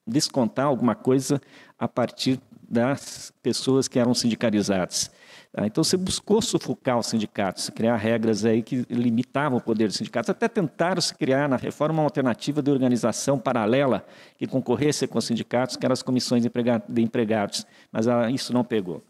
[0.06, 1.40] descontar alguma coisa
[1.78, 5.10] a partir das pessoas que eram sindicalizadas.
[5.52, 5.66] Tá?
[5.66, 10.28] Então, você buscou sufocar os sindicatos, criar regras aí que limitavam o poder dos sindicatos.
[10.28, 14.04] Até tentaram se criar na reforma uma alternativa de organização paralela
[14.36, 18.64] que concorresse com os sindicatos, que eram as comissões de empregados, mas ah, isso não
[18.64, 19.02] pegou.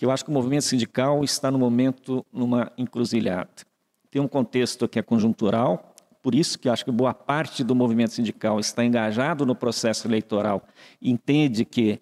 [0.00, 3.50] Eu acho que o movimento sindical está no momento numa encruzilhada.
[4.10, 8.12] Tem um contexto que é conjuntural, por isso que acho que boa parte do movimento
[8.12, 10.66] sindical está engajado no processo eleitoral,
[11.00, 12.00] entende que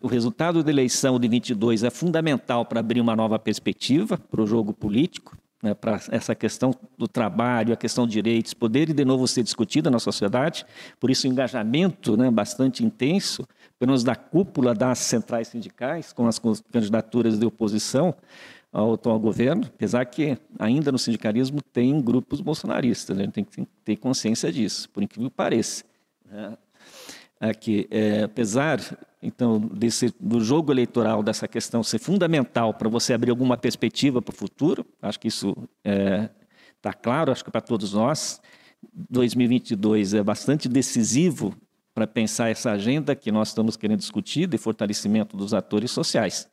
[0.00, 4.46] o resultado da eleição de 22 é fundamental para abrir uma nova perspectiva para o
[4.46, 9.28] jogo político, né, para essa questão do trabalho, a questão de direitos, poderem de novo
[9.28, 10.66] ser discutida na sociedade.
[10.98, 13.46] Por isso, o engajamento né, bastante intenso,
[13.82, 18.14] pelo menos da cúpula das centrais sindicais, com as candidaturas de oposição
[18.72, 23.44] ao atual governo, apesar que ainda no sindicalismo tem grupos bolsonaristas, né, a gente tem
[23.44, 25.82] que ter consciência disso, por incrível que pareça.
[26.30, 26.56] Né.
[27.40, 28.78] Aqui, é, apesar
[29.20, 34.32] então, desse, do jogo eleitoral, dessa questão ser fundamental para você abrir alguma perspectiva para
[34.32, 36.30] o futuro, acho que isso está é,
[36.80, 38.40] tá claro, acho que para todos nós.
[39.10, 41.52] 2022 é bastante decisivo
[41.94, 46.48] para pensar essa agenda que nós estamos querendo discutir de fortalecimento dos atores sociais.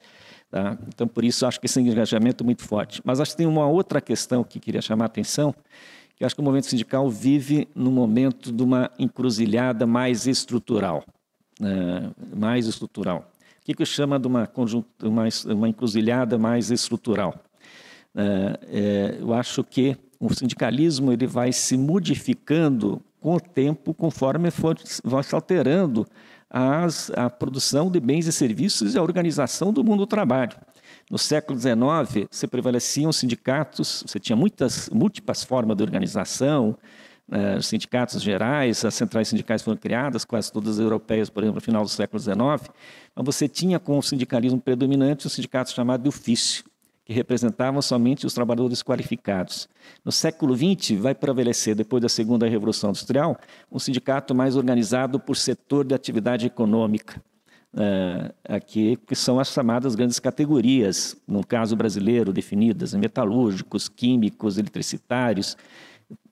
[0.52, 0.78] Tá?
[0.88, 3.02] Então, por isso, acho que esse engajamento é muito forte.
[3.06, 5.54] Mas acho que tem uma outra questão que queria chamar a atenção,
[6.16, 11.06] que acho que o movimento sindical vive no momento de uma encruzilhada mais estrutural
[11.62, 13.32] é, mais estrutural.
[13.62, 14.50] O que, que chama de uma,
[15.04, 17.36] uma, uma encruzilhada mais estrutural?
[18.16, 24.52] É, é, eu acho que o sindicalismo ele vai se modificando com o tempo, conforme
[24.52, 26.08] for, vai se alterando
[26.50, 30.56] as, a produção de bens e serviços e a organização do mundo do trabalho.
[31.10, 36.78] No século XIX, se prevaleciam sindicatos, você tinha muitas múltiplas formas de organização,
[37.58, 41.84] os sindicatos gerais, as centrais sindicais foram criadas, quase todas europeias, por exemplo, no final
[41.84, 42.38] do século XIX,
[43.16, 46.64] mas você tinha como sindicalismo predominante os sindicatos chamados de ofício,
[47.10, 49.68] que representavam somente os trabalhadores qualificados.
[50.06, 53.36] No século XX, vai prevalecer, depois da segunda revolução industrial,
[53.72, 57.20] um sindicato mais organizado por setor de atividade econômica,
[57.72, 65.56] Uh, aqui, que são as chamadas grandes categorias, no caso brasileiro, definidas, metalúrgicos, químicos, eletricitários,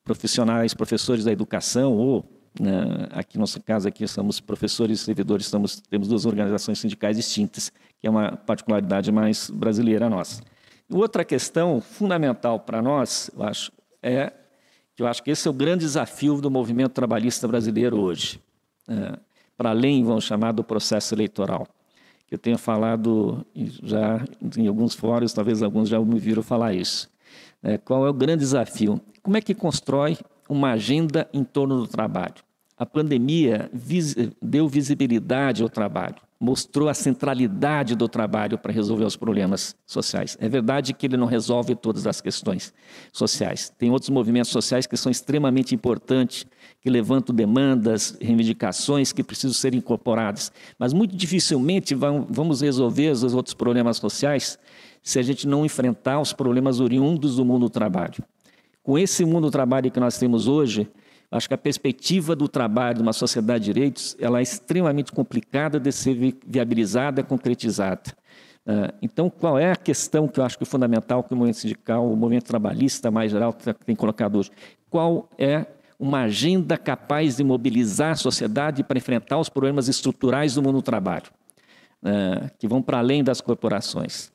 [0.03, 2.25] profissionais, professores da educação, ou
[2.59, 7.17] né, aqui no nosso caso aqui somos professores e servidores, estamos, temos duas organizações sindicais
[7.17, 10.41] distintas, que é uma particularidade mais brasileira nossa.
[10.89, 13.71] Outra questão fundamental para nós, eu acho,
[14.01, 14.31] é
[14.95, 18.41] que eu acho que esse é o grande desafio do movimento trabalhista brasileiro hoje,
[18.87, 19.17] é,
[19.55, 21.67] para além, vamos chamar, do processo eleitoral.
[22.29, 24.23] Eu tenho falado já
[24.57, 27.09] em alguns fóruns, talvez alguns já me viram falar isso.
[27.63, 29.01] É, qual é o grande desafio?
[29.23, 30.17] Como é que constrói
[30.49, 32.35] uma agenda em torno do trabalho?
[32.77, 39.15] A pandemia vis deu visibilidade ao trabalho, mostrou a centralidade do trabalho para resolver os
[39.15, 40.37] problemas sociais.
[40.39, 42.73] É verdade que ele não resolve todas as questões
[43.11, 43.73] sociais.
[43.77, 46.45] Tem outros movimentos sociais que são extremamente importantes,
[46.79, 50.51] que levantam demandas, reivindicações que precisam ser incorporadas.
[50.77, 54.59] Mas muito dificilmente vamos resolver os outros problemas sociais
[55.01, 58.23] se a gente não enfrentar os problemas oriundos do mundo do trabalho.
[58.83, 60.87] Com esse mundo do trabalho que nós temos hoje,
[61.29, 65.79] Acho que a perspectiva do trabalho de uma sociedade de direitos ela é extremamente complicada
[65.79, 68.15] de ser viabilizada, concretizada.
[68.65, 71.57] Uh, então, qual é a questão que eu acho que é fundamental que o movimento
[71.57, 73.53] sindical, o movimento trabalhista mais geral
[73.85, 74.51] tem colocado hoje?
[74.89, 75.65] Qual é
[75.99, 80.81] uma agenda capaz de mobilizar a sociedade para enfrentar os problemas estruturais do mundo do
[80.81, 81.25] trabalho,
[82.03, 84.31] uh, que vão para além das corporações?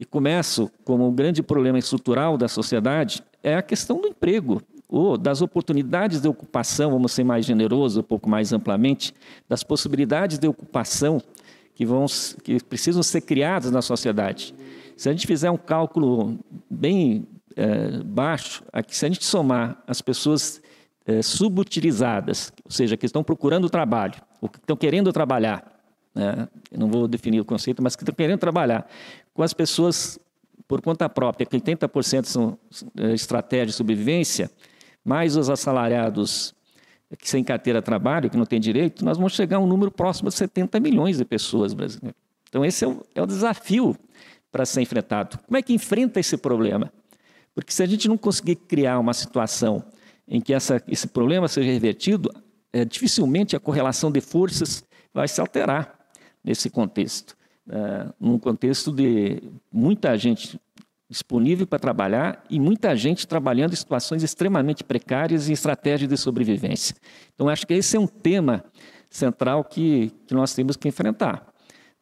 [0.00, 4.62] E começo como um grande problema estrutural da sociedade é a questão do emprego
[4.94, 9.12] ou das oportunidades de ocupação, vamos ser mais generosos, um pouco mais amplamente,
[9.48, 11.20] das possibilidades de ocupação
[11.74, 12.06] que, vão,
[12.44, 14.54] que precisam ser criadas na sociedade.
[14.96, 16.38] Se a gente fizer um cálculo
[16.70, 17.26] bem
[17.56, 20.62] é, baixo, aqui, se a gente somar as pessoas
[21.04, 25.72] é, subutilizadas, ou seja, que estão procurando trabalho, ou que estão querendo trabalhar,
[26.14, 26.46] né?
[26.70, 28.86] não vou definir o conceito, mas que estão querendo trabalhar,
[29.34, 30.20] com as pessoas
[30.68, 32.56] por conta própria, que 80% são
[32.96, 34.48] é, estratégia de sobrevivência,
[35.04, 36.54] mais os assalariados
[37.18, 39.90] que sem carteira de trabalho, que não tem direito, nós vamos chegar a um número
[39.90, 42.16] próximo de 70 milhões de pessoas brasileiras.
[42.48, 43.96] Então, esse é o, é o desafio
[44.50, 45.38] para ser enfrentado.
[45.46, 46.92] Como é que enfrenta esse problema?
[47.54, 49.84] Porque se a gente não conseguir criar uma situação
[50.26, 52.32] em que essa, esse problema seja revertido,
[52.72, 55.98] é, dificilmente a correlação de forças vai se alterar
[56.42, 57.36] nesse contexto.
[57.68, 60.60] É, num contexto de muita gente
[61.08, 66.94] disponível para trabalhar e muita gente trabalhando em situações extremamente precárias e estratégias de sobrevivência.
[67.34, 68.64] Então, acho que esse é um tema
[69.10, 71.46] central que, que nós temos que enfrentar.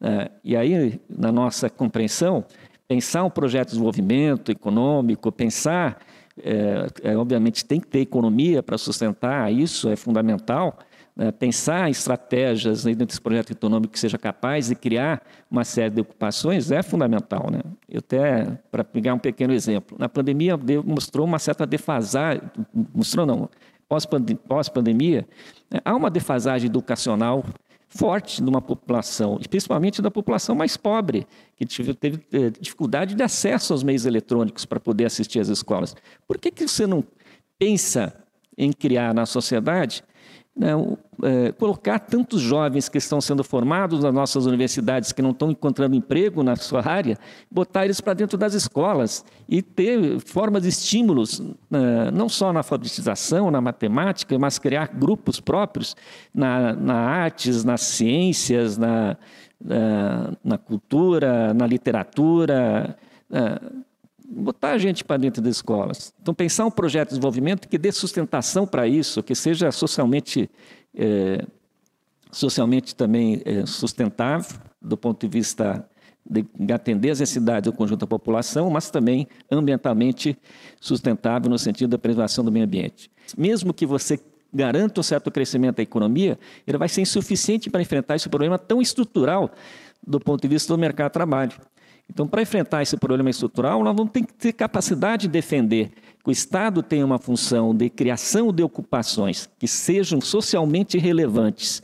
[0.01, 2.45] É, e aí, na nossa compreensão,
[2.87, 5.99] pensar um projeto de desenvolvimento econômico, pensar,
[6.41, 10.77] é, é, obviamente, tem que ter economia para sustentar isso, é fundamental,
[11.37, 16.71] pensar estratégias dentro desse projeto econômico que seja capaz de criar uma série de ocupações
[16.71, 17.49] é fundamental.
[17.51, 17.61] Né?
[17.87, 22.41] Eu até, para pegar um pequeno exemplo, na pandemia mostrou uma certa defasagem,
[22.93, 23.47] mostrou não,
[23.87, 25.27] pós-pandemia,
[25.69, 27.43] né, há uma defasagem educacional
[27.87, 33.71] forte numa população, principalmente da população mais pobre, que teve, teve eh, dificuldade de acesso
[33.71, 35.95] aos meios eletrônicos para poder assistir às escolas.
[36.27, 37.03] Por que, que você não
[37.59, 38.15] pensa
[38.57, 40.03] em criar na sociedade
[40.55, 40.69] né,
[41.23, 45.95] é, colocar tantos jovens que estão sendo formados nas nossas universidades, que não estão encontrando
[45.95, 47.17] emprego na sua área,
[47.49, 52.59] botar eles para dentro das escolas e ter formas de estímulos, né, não só na
[52.59, 55.95] alfabetização, na matemática, mas criar grupos próprios
[56.33, 59.17] na, na artes, nas ciências, na,
[59.59, 62.95] na, na cultura, na literatura.
[63.27, 63.57] Né,
[64.25, 66.13] botar a gente para dentro das escolas.
[66.21, 70.49] Então, pensar um projeto de desenvolvimento que dê sustentação para isso, que seja socialmente,
[70.95, 71.45] é,
[72.31, 75.87] socialmente também é, sustentável, do ponto de vista
[76.25, 80.37] de atender as necessidades do conjunto da população, mas também ambientalmente
[80.79, 83.11] sustentável no sentido da preservação do meio ambiente.
[83.37, 84.19] Mesmo que você
[84.53, 88.81] garanta um certo crescimento da economia, ele vai ser insuficiente para enfrentar esse problema tão
[88.81, 89.51] estrutural
[90.05, 91.53] do ponto de vista do mercado de trabalho.
[92.13, 95.89] Então, para enfrentar esse problema estrutural, nós vamos ter que ter capacidade de defender
[96.23, 101.81] que o Estado tenha uma função de criação de ocupações que sejam socialmente relevantes,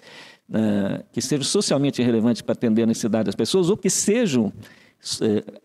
[0.50, 4.54] uh, que sejam socialmente relevantes para atender a necessidade das pessoas, ou que sejam uh,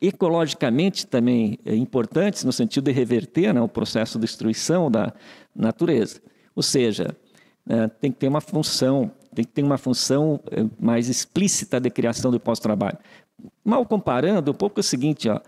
[0.00, 5.12] ecologicamente também uh, importantes no sentido de reverter né, o processo de destruição da
[5.54, 6.22] natureza.
[6.56, 7.14] Ou seja,
[8.00, 10.38] tem que ter uma função tem que ter uma função
[10.78, 12.96] mais explícita de criação do pós-trabalho.
[13.64, 15.40] Mal comparando, um pouco é o seguinte, ó,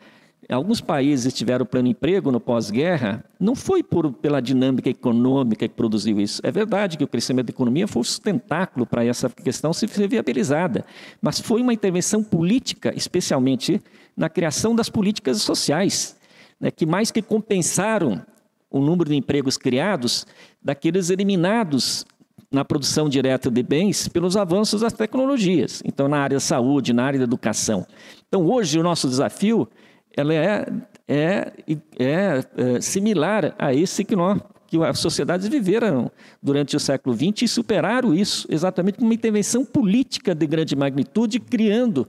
[0.49, 6.21] alguns países tiveram pleno emprego no pós-guerra, não foi por, pela dinâmica econômica que produziu
[6.21, 6.41] isso.
[6.45, 10.85] É verdade que o crescimento da economia foi um sustentáculo para essa questão ser viabilizada,
[11.21, 13.83] mas foi uma intervenção política, especialmente
[14.17, 16.17] na criação das políticas sociais,
[16.59, 18.25] né, que mais que compensaram
[18.71, 20.27] o número de empregos criados
[20.63, 22.07] daqueles eliminados
[22.57, 25.83] na produção direta de bens pelos avanços das tecnologias.
[25.85, 27.87] Então, na área da saúde, na área da educação.
[28.27, 29.69] Então, hoje, o nosso desafio
[30.17, 30.67] ela é,
[31.07, 31.53] é,
[31.99, 36.11] é, é similar a esse que, nós, que as sociedades viveram
[36.43, 41.39] durante o século XX e superaram isso exatamente com uma intervenção política de grande magnitude,
[41.39, 42.09] criando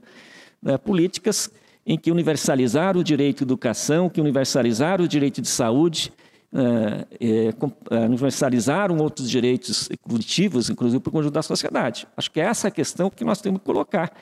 [0.62, 1.50] né, políticas
[1.86, 6.10] em que universalizaram o direito à educação, que universalizaram o direito de saúde,
[8.06, 12.06] universalizaram outros direitos coletivos, inclusive para o conjunto da sociedade.
[12.16, 14.12] Acho que é essa a questão que nós temos que colocar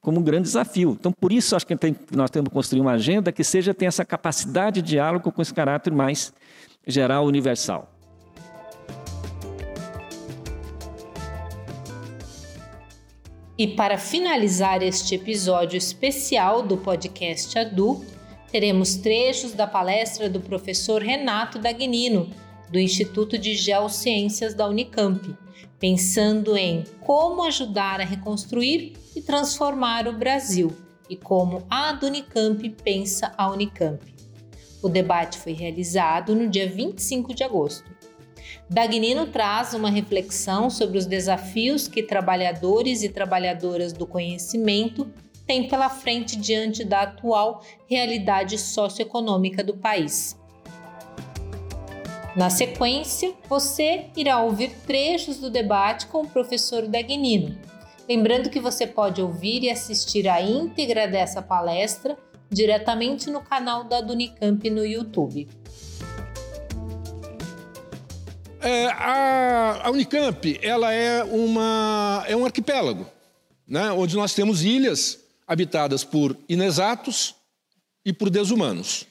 [0.00, 0.96] como um grande desafio.
[0.98, 3.88] Então, por isso, acho que tem, nós temos que construir uma agenda que seja tenha
[3.88, 6.32] essa capacidade de diálogo com esse caráter mais
[6.86, 7.92] geral, universal.
[13.58, 18.02] E para finalizar este episódio especial do podcast Adu,
[18.50, 22.30] teremos trechos da palestra do professor Renato Dagnino,
[22.70, 25.36] do Instituto de Geociências da Unicamp,
[25.78, 30.72] pensando em como ajudar a reconstruir e transformar o Brasil
[31.08, 34.14] e como a Unicamp pensa a Unicamp.
[34.82, 37.90] O debate foi realizado no dia 25 de agosto.
[38.68, 45.10] Dagnino traz uma reflexão sobre os desafios que trabalhadores e trabalhadoras do conhecimento
[45.50, 50.38] têm pela frente diante da atual realidade socioeconômica do país.
[52.36, 57.58] Na sequência, você irá ouvir trechos do debate com o professor Dagnino.
[58.08, 62.16] Lembrando que você pode ouvir e assistir a íntegra dessa palestra
[62.48, 65.48] diretamente no canal da Dunicamp no YouTube.
[68.60, 73.04] É, a, a, Unicamp ela é, uma, é um arquipélago,
[73.66, 77.34] né, onde nós temos ilhas habitadas por inexatos
[78.04, 79.04] e por desumanos.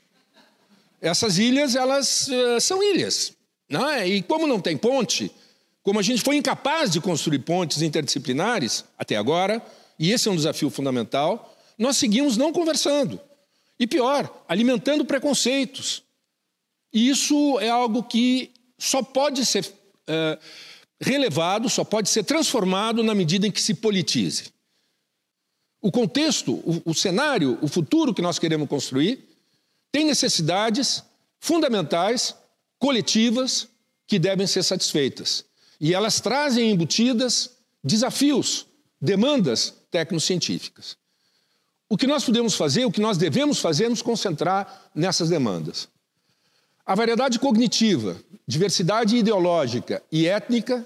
[1.01, 3.33] Essas ilhas, elas uh, são ilhas.
[3.69, 4.07] Né?
[4.07, 5.29] E como não tem ponte,
[5.83, 9.61] como a gente foi incapaz de construir pontes interdisciplinares até agora,
[9.99, 13.19] e esse é um desafio fundamental, nós seguimos não conversando.
[13.77, 16.03] E pior, alimentando preconceitos.
[16.93, 20.39] E isso é algo que só pode ser uh,
[21.01, 24.53] relevado, só pode ser transformado na medida em que se politize.
[25.81, 29.27] O contexto, o, o cenário, o futuro que nós queremos construir
[29.91, 31.03] tem necessidades
[31.39, 32.35] fundamentais,
[32.77, 33.67] coletivas,
[34.05, 35.45] que devem ser satisfeitas.
[35.79, 37.51] E elas trazem embutidas
[37.83, 38.65] desafios,
[39.01, 40.97] demandas tecnocientíficas.
[41.87, 45.87] O que nós podemos fazer, o que nós devemos fazer é nos concentrar nessas demandas.
[46.85, 50.85] A variedade cognitiva, diversidade ideológica e étnica,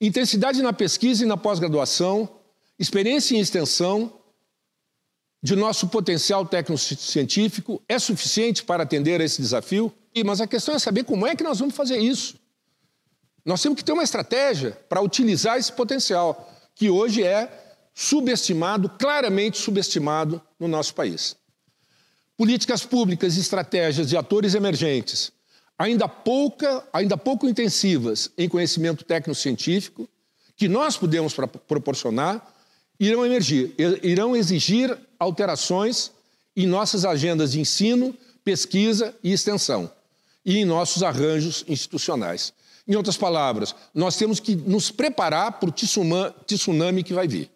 [0.00, 2.28] intensidade na pesquisa e na pós-graduação,
[2.78, 4.12] experiência em extensão,
[5.42, 9.92] de nosso potencial técnico-científico é suficiente para atender a esse desafio?
[10.24, 12.36] Mas a questão é saber como é que nós vamos fazer isso.
[13.44, 17.50] Nós temos que ter uma estratégia para utilizar esse potencial, que hoje é
[17.92, 21.36] subestimado, claramente subestimado no nosso país.
[22.36, 25.32] Políticas públicas, estratégias de atores emergentes,
[25.78, 30.08] ainda, pouca, ainda pouco intensivas em conhecimento técnico-científico,
[30.56, 31.34] que nós podemos
[31.66, 32.51] proporcionar,
[33.06, 36.12] irão emergir, irão exigir alterações
[36.56, 39.90] em nossas agendas de ensino, pesquisa e extensão
[40.44, 42.52] e em nossos arranjos institucionais.
[42.86, 47.50] Em outras palavras, nós temos que nos preparar para o tsunami que vai vir.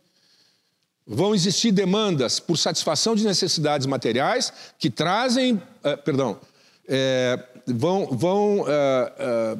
[1.07, 6.41] Vão existir demandas por satisfação de necessidades materiais que trazem, eh, perdão,
[6.89, 9.57] eh, vão, vão eh,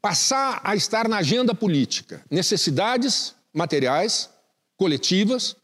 [0.00, 2.22] passar a estar na agenda política.
[2.30, 4.30] Necessidades materiais
[4.76, 5.56] coletivas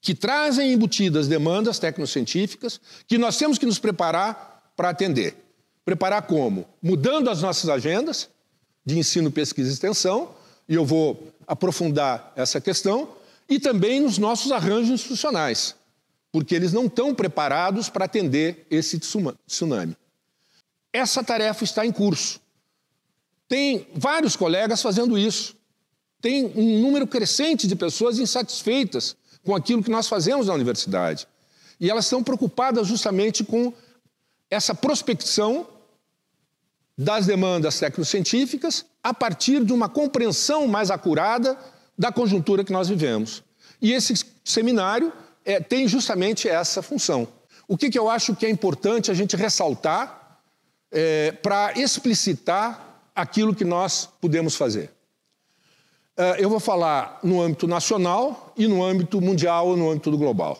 [0.00, 5.36] que trazem embutidas demandas tecnocientíficas que nós temos que nos preparar para atender.
[5.84, 6.66] Preparar como?
[6.82, 8.28] Mudando as nossas agendas
[8.84, 10.34] de ensino, pesquisa e extensão,
[10.68, 13.16] e eu vou aprofundar essa questão,
[13.48, 15.74] e também nos nossos arranjos institucionais,
[16.30, 19.96] porque eles não estão preparados para atender esse tsunami.
[20.92, 22.40] Essa tarefa está em curso.
[23.48, 25.56] Tem vários colegas fazendo isso
[26.20, 31.26] tem um número crescente de pessoas insatisfeitas com aquilo que nós fazemos na universidade.
[31.80, 33.72] E elas estão preocupadas justamente com
[34.50, 35.66] essa prospecção
[36.96, 41.56] das demandas tecnocientíficas a partir de uma compreensão mais acurada
[41.96, 43.42] da conjuntura que nós vivemos.
[43.80, 44.14] E esse
[44.44, 45.12] seminário
[45.44, 47.28] é, tem justamente essa função.
[47.68, 50.40] O que, que, eu acho que é importante a gente ressaltar
[50.90, 54.90] é, para explicitar aquilo que nós podemos fazer?
[56.18, 60.58] Eh, eu vou falar no âmbito nacional e no âmbito mundial ou no âmbito global.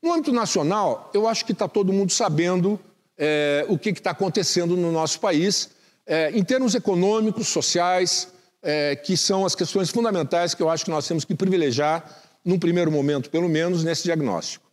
[0.00, 2.78] No âmbito nacional, eu acho que está todo mundo sabendo
[3.18, 5.70] é, o que está acontecendo no nosso país,
[6.06, 8.28] é, em termos econômicos, sociais,
[8.62, 12.58] é, que são as questões fundamentais que eu acho que nós temos que privilegiar, num
[12.58, 14.64] primeiro momento, pelo menos, nesse diagnóstico.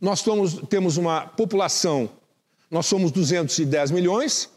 [0.00, 2.08] Nós somos, temos uma população,
[2.70, 4.48] nós somos 210 milhões,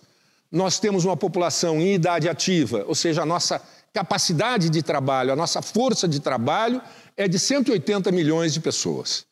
[0.50, 3.62] nós temos uma população em idade ativa, ou seja, a nossa
[3.94, 6.82] capacidade de trabalho, a nossa força de trabalho
[7.16, 9.26] é de 180 milhões de pessoas.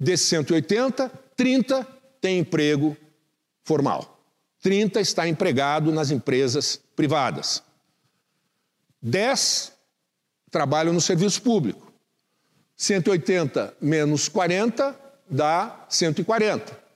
[0.00, 1.86] Desses 180, 30
[2.20, 2.96] têm emprego
[3.64, 4.18] formal.
[4.62, 7.62] 30 está empregado nas empresas privadas.
[9.02, 9.72] 10
[10.50, 11.92] trabalham no serviço público.
[12.76, 14.98] 180 menos 40
[15.28, 16.88] dá 140.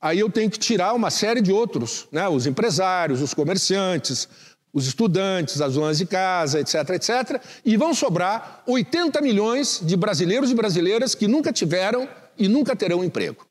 [0.00, 2.28] Aí eu tenho que tirar uma série de outros, né?
[2.28, 4.28] os empresários, os comerciantes,
[4.76, 10.50] os estudantes, as donas de casa, etc, etc, e vão sobrar 80 milhões de brasileiros
[10.50, 12.06] e brasileiras que nunca tiveram
[12.36, 13.46] e nunca terão emprego.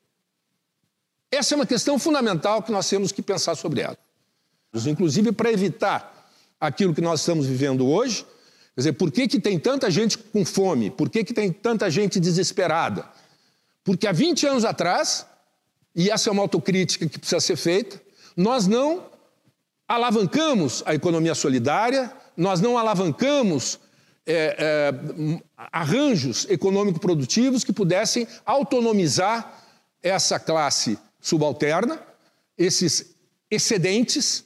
[1.28, 3.98] Essa é uma questão fundamental que nós temos que pensar sobre ela.
[4.86, 8.24] inclusive para evitar aquilo que nós estamos vivendo hoje.
[8.76, 10.90] Quer dizer, por que, que tem tanta gente com fome?
[10.90, 13.04] Por que, que tem tanta gente desesperada?
[13.82, 15.26] Porque há 20 anos atrás,
[15.92, 18.00] e essa é uma autocrítica que precisa ser feita,
[18.36, 19.15] nós não
[19.88, 23.78] alavancamos a economia solidária, nós não alavancamos
[24.26, 29.62] é, é, arranjos econômico-produtivos que pudessem autonomizar
[30.02, 32.00] essa classe subalterna,
[32.58, 33.14] esses
[33.50, 34.44] excedentes,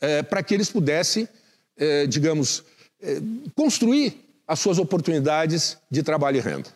[0.00, 1.28] é, para que eles pudessem,
[1.76, 2.64] é, digamos,
[3.00, 3.20] é,
[3.54, 6.68] construir as suas oportunidades de trabalho e renda.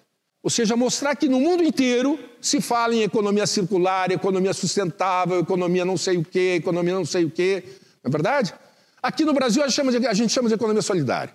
[0.43, 5.85] Ou seja, mostrar que no mundo inteiro se fala em economia circular, economia sustentável, economia
[5.85, 7.65] não sei o quê, economia não sei o quê.
[8.05, 8.55] Não é verdade?
[9.03, 11.35] Aqui no Brasil a gente chama de, a gente chama de economia solidária.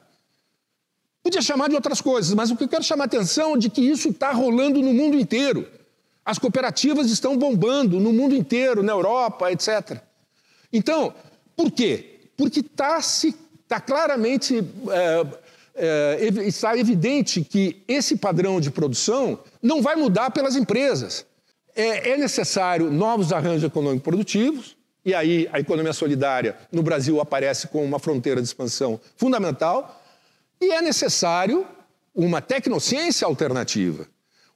[1.24, 3.70] Podia chamar de outras coisas, mas o que eu quero chamar a atenção é de
[3.70, 5.68] que isso está rolando no mundo inteiro.
[6.24, 10.02] As cooperativas estão bombando no mundo inteiro, na Europa, etc.
[10.72, 11.14] Então,
[11.56, 12.22] por quê?
[12.38, 13.00] Porque está
[13.68, 15.28] tá claramente é,
[15.76, 21.26] é, está evidente que esse padrão de produção não vai mudar pelas empresas.
[21.76, 24.76] É, é necessário novos arranjos econômicos produtivos,
[25.06, 30.02] e aí a economia solidária no Brasil aparece como uma fronteira de expansão fundamental.
[30.62, 31.66] E é necessário
[32.14, 34.08] uma tecnociência alternativa,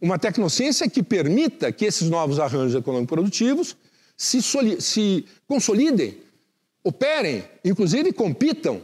[0.01, 3.77] uma tecnociência que permita que esses novos arranjos econômico-produtivos
[4.17, 4.41] se,
[4.81, 6.17] se consolidem,
[6.83, 8.83] operem, inclusive compitam.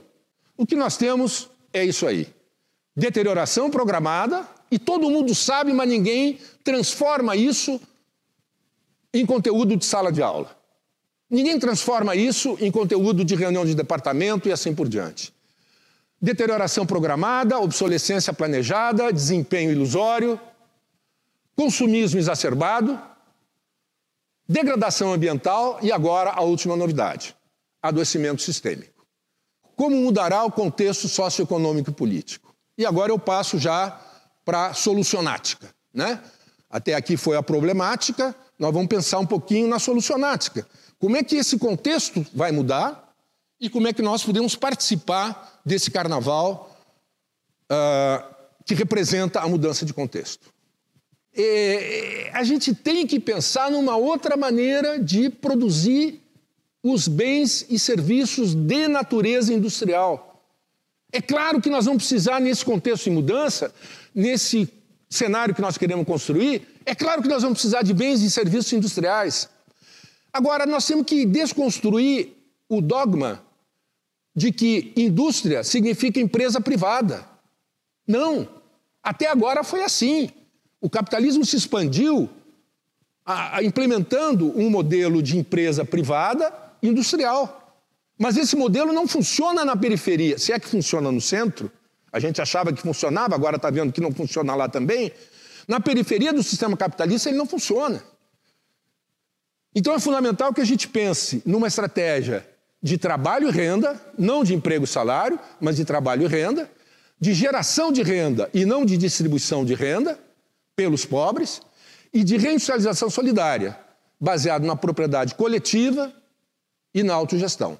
[0.55, 2.28] O que nós temos é isso aí:
[2.95, 7.82] deterioração programada, e todo mundo sabe, mas ninguém transforma isso
[9.14, 10.59] em conteúdo de sala de aula.
[11.30, 15.34] Ninguém transforma isso em conteúdo de reunião de departamento e assim por diante
[16.21, 20.39] deterioração programada, obsolescência planejada, desempenho ilusório,
[21.55, 22.99] consumismo exacerbado,
[24.47, 27.36] degradação ambiental e agora a última novidade:
[27.82, 29.05] adoecimento sistêmico.
[29.75, 32.53] Como mudará o contexto socioeconômico e político?
[32.77, 33.97] E agora eu passo já
[34.43, 35.69] para a solucionática.
[35.93, 36.21] Né?
[36.69, 40.67] Até aqui foi a problemática, nós vamos pensar um pouquinho na solucionática.
[41.00, 43.14] Como é que esse contexto vai mudar
[43.60, 46.76] e como é que nós podemos participar desse carnaval
[47.72, 48.36] uh,
[48.66, 50.54] que representa a mudança de contexto.
[51.36, 56.22] E, a gente tem que pensar numa outra maneira de produzir
[56.82, 60.43] os bens e serviços de natureza industrial.
[61.12, 63.74] É claro que nós vamos precisar, nesse contexto de mudança,
[64.14, 64.72] nesse
[65.10, 68.72] cenário que nós queremos construir, é claro que nós vamos precisar de bens e serviços
[68.74, 69.50] industriais.
[70.39, 72.29] Agora, nós temos que desconstruir
[72.69, 73.43] o dogma
[74.33, 77.27] de que indústria significa empresa privada.
[78.07, 78.47] Não.
[79.03, 80.29] Até agora foi assim.
[80.79, 82.29] O capitalismo se expandiu
[83.25, 87.77] a, a, implementando um modelo de empresa privada industrial.
[88.17, 90.37] Mas esse modelo não funciona na periferia.
[90.37, 91.69] Se é que funciona no centro,
[92.13, 95.11] a gente achava que funcionava, agora está vendo que não funciona lá também.
[95.67, 98.01] Na periferia do sistema capitalista, ele não funciona.
[99.74, 102.47] Então é fundamental que a gente pense numa estratégia
[102.82, 106.70] de trabalho e renda, não de emprego e salário, mas de trabalho e renda,
[107.20, 110.17] de geração de renda e não de distribuição de renda
[110.76, 111.61] pelos pobres,
[112.13, 113.78] e de reindustrialização solidária,
[114.20, 116.11] baseado na propriedade coletiva
[116.93, 117.78] e na autogestão,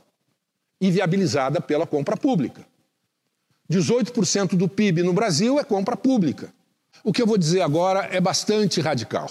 [0.80, 2.66] e viabilizada pela compra pública.
[3.72, 6.54] 18% do PIB no Brasil é compra pública.
[7.04, 9.30] O que eu vou dizer agora é bastante radical.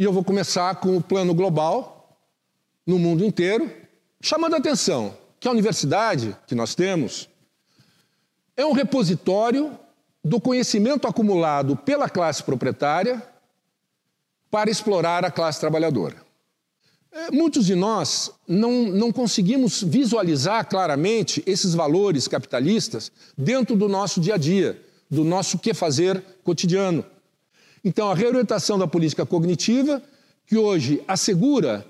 [0.00, 2.18] E eu vou começar com o plano global
[2.86, 3.70] no mundo inteiro,
[4.22, 7.28] Chamando a atenção que a universidade que nós temos
[8.54, 9.78] é um repositório
[10.22, 13.22] do conhecimento acumulado pela classe proprietária
[14.50, 16.16] para explorar a classe trabalhadora.
[17.10, 24.20] É, muitos de nós não, não conseguimos visualizar claramente esses valores capitalistas dentro do nosso
[24.20, 27.04] dia a dia, do nosso que fazer cotidiano.
[27.84, 30.02] Então, a reorientação da política cognitiva,
[30.46, 31.86] que hoje assegura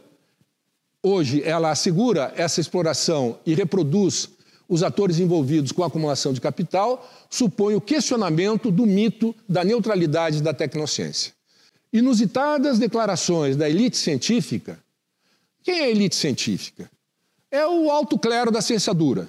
[1.03, 4.29] Hoje, ela assegura essa exploração e reproduz
[4.69, 10.43] os atores envolvidos com a acumulação de capital, supõe o questionamento do mito da neutralidade
[10.43, 11.33] da tecnociência.
[11.93, 14.79] Inusitadas declarações da elite científica.
[15.63, 16.89] Quem é a elite científica?
[17.51, 19.27] É o alto clero da ciência dura.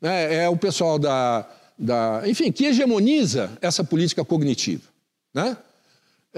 [0.00, 1.48] É, é o pessoal da,
[1.78, 4.88] da, Enfim, que hegemoniza essa política cognitiva.
[5.32, 5.56] Né?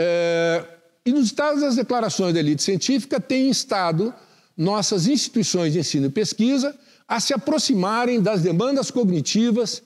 [0.03, 0.65] É,
[1.05, 4.15] inusitadas as declarações da elite científica têm estado
[4.57, 6.75] nossas instituições de ensino e pesquisa
[7.07, 9.83] a se aproximarem das demandas cognitivas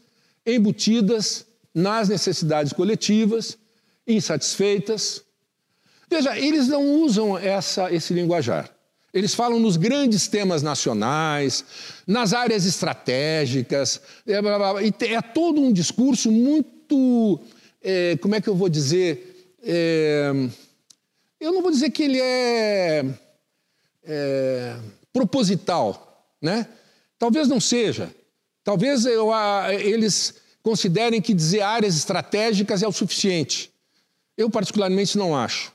[0.47, 3.59] embutidas nas necessidades coletivas,
[4.07, 5.23] insatisfeitas.
[6.09, 8.71] Veja, eles não usam essa, esse linguajar.
[9.13, 11.65] Eles falam nos grandes temas nacionais,
[12.07, 14.01] nas áreas estratégicas.
[14.27, 14.35] É,
[15.13, 17.41] é todo um discurso muito.
[17.83, 19.34] É, como é que eu vou dizer?
[19.67, 20.31] É,
[21.41, 23.05] eu não vou dizer que ele é,
[24.05, 24.77] é
[25.13, 26.69] proposital, né?
[27.19, 28.15] Talvez não seja.
[28.63, 29.31] Talvez eu,
[29.71, 33.71] eles considerem que dizer áreas estratégicas é o suficiente.
[34.37, 35.73] Eu, particularmente, não acho.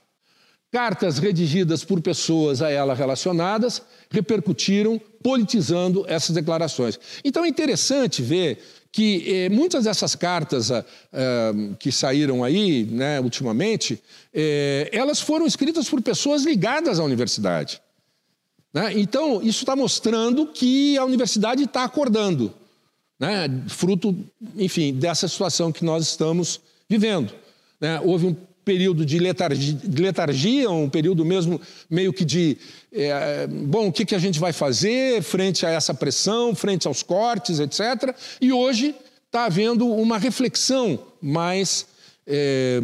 [0.72, 3.82] Cartas redigidas por pessoas a ela relacionadas
[4.12, 7.00] repercutiram, politizando essas declarações.
[7.24, 8.60] Então é interessante ver
[8.92, 14.02] que eh, muitas dessas cartas ah, ah, que saíram aí, né, ultimamente,
[14.34, 17.82] eh, elas foram escritas por pessoas ligadas à universidade.
[18.74, 18.94] Né?
[19.00, 22.54] Então, isso está mostrando que a universidade está acordando,
[23.20, 23.48] né?
[23.68, 24.16] fruto,
[24.56, 27.34] enfim, dessa situação que nós estamos vivendo.
[27.80, 28.00] Né?
[28.00, 28.36] Houve um
[28.70, 31.60] período de letargia, letargia, um período mesmo
[31.90, 32.56] meio que de,
[32.94, 37.02] é, bom, o que, que a gente vai fazer frente a essa pressão, frente aos
[37.02, 38.16] cortes, etc.
[38.40, 38.94] E hoje
[39.26, 41.88] está havendo uma reflexão mais,
[42.28, 42.80] é,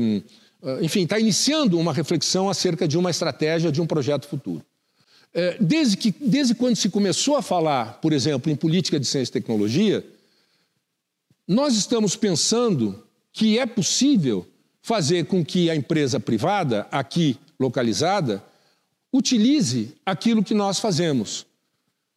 [0.82, 4.66] enfim, está iniciando uma reflexão acerca de uma estratégia, de um projeto futuro.
[5.36, 9.30] É, desde, que, desde quando se começou a falar, por exemplo, em política de ciência
[9.30, 10.04] e tecnologia,
[11.48, 14.48] nós estamos pensando que é possível
[14.86, 18.44] fazer com que a empresa privada, aqui localizada,
[19.12, 21.48] utilize aquilo que nós fazemos.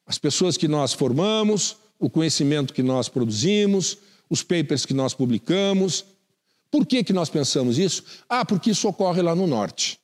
[0.07, 3.97] As pessoas que nós formamos, o conhecimento que nós produzimos,
[4.29, 6.05] os papers que nós publicamos.
[6.71, 8.05] Por que, que nós pensamos isso?
[8.29, 9.99] Ah, porque isso ocorre lá no norte.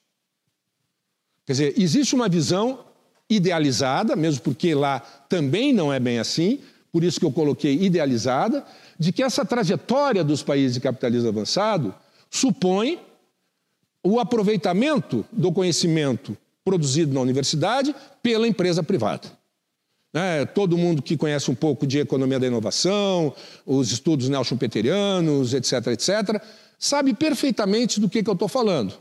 [1.45, 2.83] Quer dizer, existe uma visão
[3.29, 6.61] idealizada, mesmo porque lá também não é bem assim,
[6.91, 8.65] por isso que eu coloquei idealizada,
[8.99, 11.95] de que essa trajetória dos países de capitalismo avançado
[12.35, 13.01] supõe
[14.03, 19.30] o aproveitamento do conhecimento produzido na universidade pela empresa privada.
[20.12, 23.32] É, todo mundo que conhece um pouco de economia da inovação,
[23.64, 26.43] os estudos neo-schumpeterianos, etc., etc.,
[26.76, 28.95] sabe perfeitamente do que, que eu estou falando.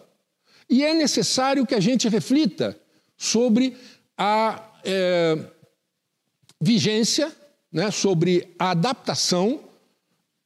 [0.69, 2.77] E é necessário que a gente reflita
[3.17, 3.75] sobre
[4.15, 5.39] a é,
[6.61, 7.31] vigência,
[7.71, 9.72] né, sobre a adaptação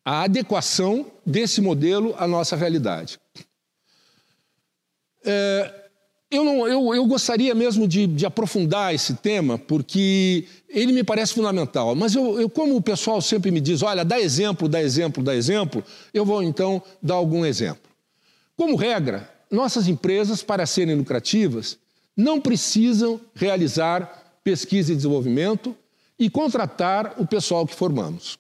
[0.07, 3.19] a adequação desse modelo à nossa realidade.
[5.25, 5.73] É,
[6.31, 11.33] eu, não, eu, eu, gostaria mesmo de, de, aprofundar esse tema, porque ele me parece
[11.33, 11.93] fundamental.
[11.93, 15.35] Mas eu, eu, como o pessoal sempre me diz, olha, dá exemplo, dá exemplo, dá
[15.35, 15.83] exemplo,
[16.13, 17.91] eu vou então dar algum exemplo.
[18.55, 21.77] Como regra, nossas empresas, para serem lucrativas,
[22.15, 25.75] não precisam realizar pesquisa e desenvolvimento
[26.17, 28.39] e contratar o pessoal que formamos.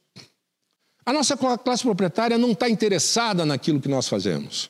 [1.07, 4.69] A nossa classe proprietária não está interessada naquilo que nós fazemos.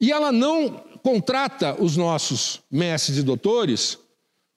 [0.00, 3.98] E ela não contrata os nossos mestres e doutores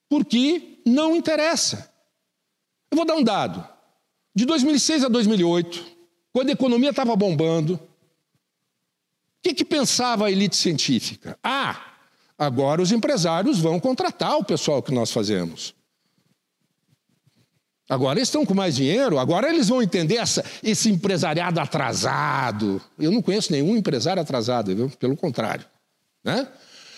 [0.07, 1.91] porque não interessa.
[2.91, 3.67] Eu vou dar um dado.
[4.35, 5.83] De 2006 a 2008,
[6.31, 7.79] quando a economia estava bombando, o
[9.41, 11.39] que, que pensava a elite científica?
[11.43, 11.95] Ah,
[12.37, 15.73] agora os empresários vão contratar o pessoal que nós fazemos.
[17.89, 22.81] Agora eles estão com mais dinheiro, agora eles vão entender essa, esse empresariado atrasado.
[22.99, 24.89] Eu não conheço nenhum empresário atrasado, viu?
[24.89, 25.65] pelo contrário.
[26.23, 26.47] Né?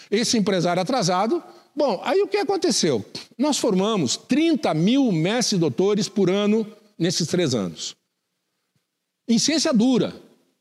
[0.09, 1.43] Esse empresário atrasado.
[1.75, 3.05] Bom, aí o que aconteceu?
[3.37, 6.65] Nós formamos 30 mil mestres doutores por ano
[6.97, 7.95] nesses três anos.
[9.27, 10.13] Em ciência dura.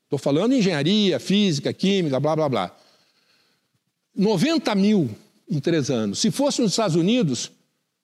[0.03, 2.75] Estou falando em engenharia, física, química, blá, blá, blá.
[4.15, 5.09] 90 mil
[5.49, 6.19] em três anos.
[6.19, 7.51] Se fosse nos Estados Unidos,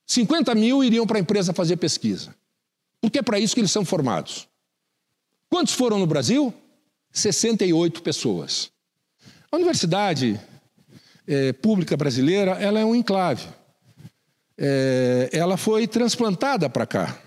[0.06, 2.36] 50 mil iriam para a empresa fazer pesquisa.
[3.02, 4.48] Porque é para isso que eles são formados.
[5.50, 6.54] Quantos foram no Brasil?
[7.12, 8.72] 68 pessoas.
[9.52, 10.40] A universidade
[11.28, 13.48] é, pública brasileira ela é um enclave.
[14.58, 17.20] É, ela foi transplantada para cá,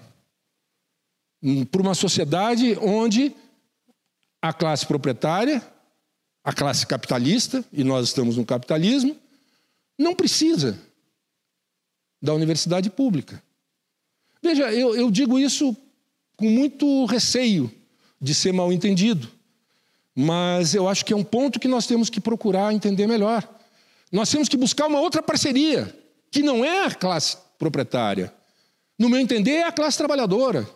[1.43, 3.35] hum, para uma sociedade onde
[4.41, 5.63] a classe proprietária,
[6.43, 9.17] a classe capitalista, e nós estamos no capitalismo,
[9.99, 10.79] não precisa
[12.21, 13.43] da universidade pública.
[14.43, 15.77] Veja, eu, eu digo isso
[16.37, 17.71] com muito receio
[18.21, 19.29] de ser mal entendido,
[20.15, 23.49] mas eu acho que é um ponto que nós temos que procurar entender melhor.
[24.11, 25.95] Nós temos que buscar uma outra parceria,
[26.31, 28.33] que não é a classe proprietária.
[28.99, 30.69] No meu entender, é a classe trabalhadora.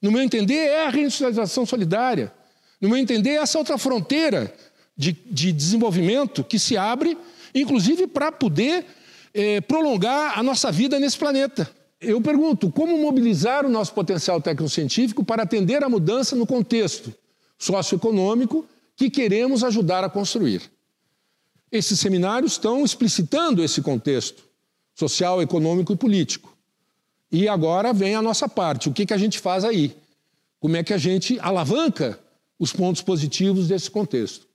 [0.00, 2.32] No meu entender, é a reindustrialização solidária.
[2.80, 4.54] No meu entender, é essa outra fronteira
[4.96, 7.16] de, de desenvolvimento que se abre,
[7.54, 8.84] inclusive para poder
[9.34, 11.68] é, prolongar a nossa vida nesse planeta.
[12.00, 17.12] Eu pergunto, como mobilizar o nosso potencial tecnocientífico para atender à mudança no contexto
[17.58, 18.64] socioeconômico
[18.96, 20.62] que queremos ajudar a construir?
[21.72, 24.44] Esses seminários estão explicitando esse contexto
[24.94, 26.56] social, econômico e político.
[27.32, 28.88] E agora vem a nossa parte.
[28.88, 29.96] O que, que a gente faz aí?
[30.60, 32.18] Como é que a gente alavanca
[32.58, 34.46] os pontos positivos desse contexto?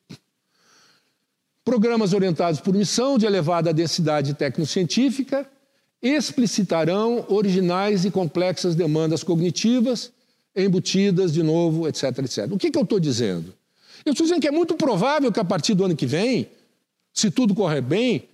[1.69, 5.47] Programas orientados por missão de elevada densidade tecnocientífica
[6.01, 10.11] explicitarão originais e complexas demandas cognitivas
[10.55, 12.51] embutidas de novo, etc, etc.
[12.51, 13.53] O que, que eu estou dizendo?
[14.03, 16.49] Eu estou dizendo que é muito provável que a partir do ano que vem,
[17.13, 18.27] se tudo correr bem,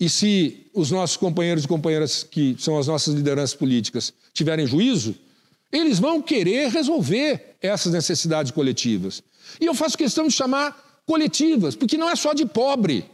[0.00, 5.14] e se os nossos companheiros e companheiras, que são as nossas lideranças políticas, tiverem juízo,
[5.70, 9.22] eles vão querer resolver essas necessidades coletivas.
[9.60, 13.04] E eu faço questão de chamar coletivas, porque não é só de pobre.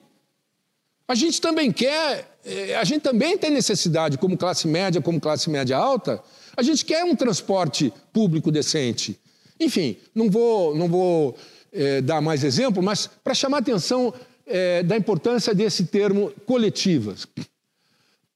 [1.08, 5.48] A gente também quer, eh, a gente também tem necessidade, como classe média, como classe
[5.48, 6.22] média alta,
[6.54, 9.18] a gente quer um transporte público decente.
[9.58, 11.38] Enfim, não vou, não vou
[11.72, 14.12] é, dar mais exemplo, mas para chamar a atenção
[14.46, 17.26] é, da importância desse termo coletivas.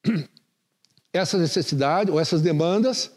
[1.12, 3.10] Essas necessidades ou essas demandas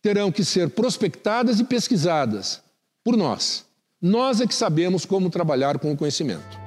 [0.00, 2.62] terão que ser prospectadas e pesquisadas
[3.02, 3.64] por nós.
[4.02, 6.60] Nós é que sabemos como trabalhar com o conhecimento.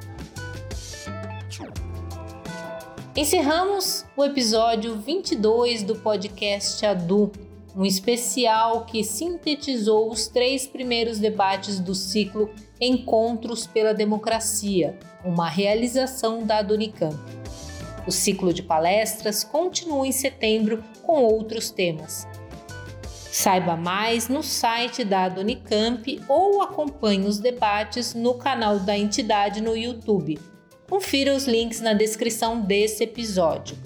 [3.14, 7.34] Encerramos o episódio 22 do podcast Adu
[7.76, 16.42] um especial que sintetizou os três primeiros debates do ciclo Encontros pela Democracia, uma realização
[16.42, 17.18] da Unicamp.
[18.08, 22.26] O ciclo de palestras continua em setembro com outros temas.
[23.38, 29.76] Saiba mais no site da Unicamp ou acompanhe os debates no canal da entidade no
[29.76, 30.40] YouTube.
[30.90, 33.78] Confira os links na descrição desse episódio.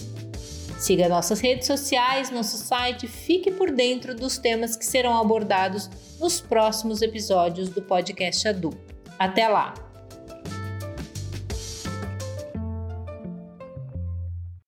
[0.77, 5.89] Siga nossas redes sociais, nosso site, fique por dentro dos temas que serão abordados
[6.19, 8.69] nos próximos episódios do podcast Adu.
[9.17, 9.88] Até lá!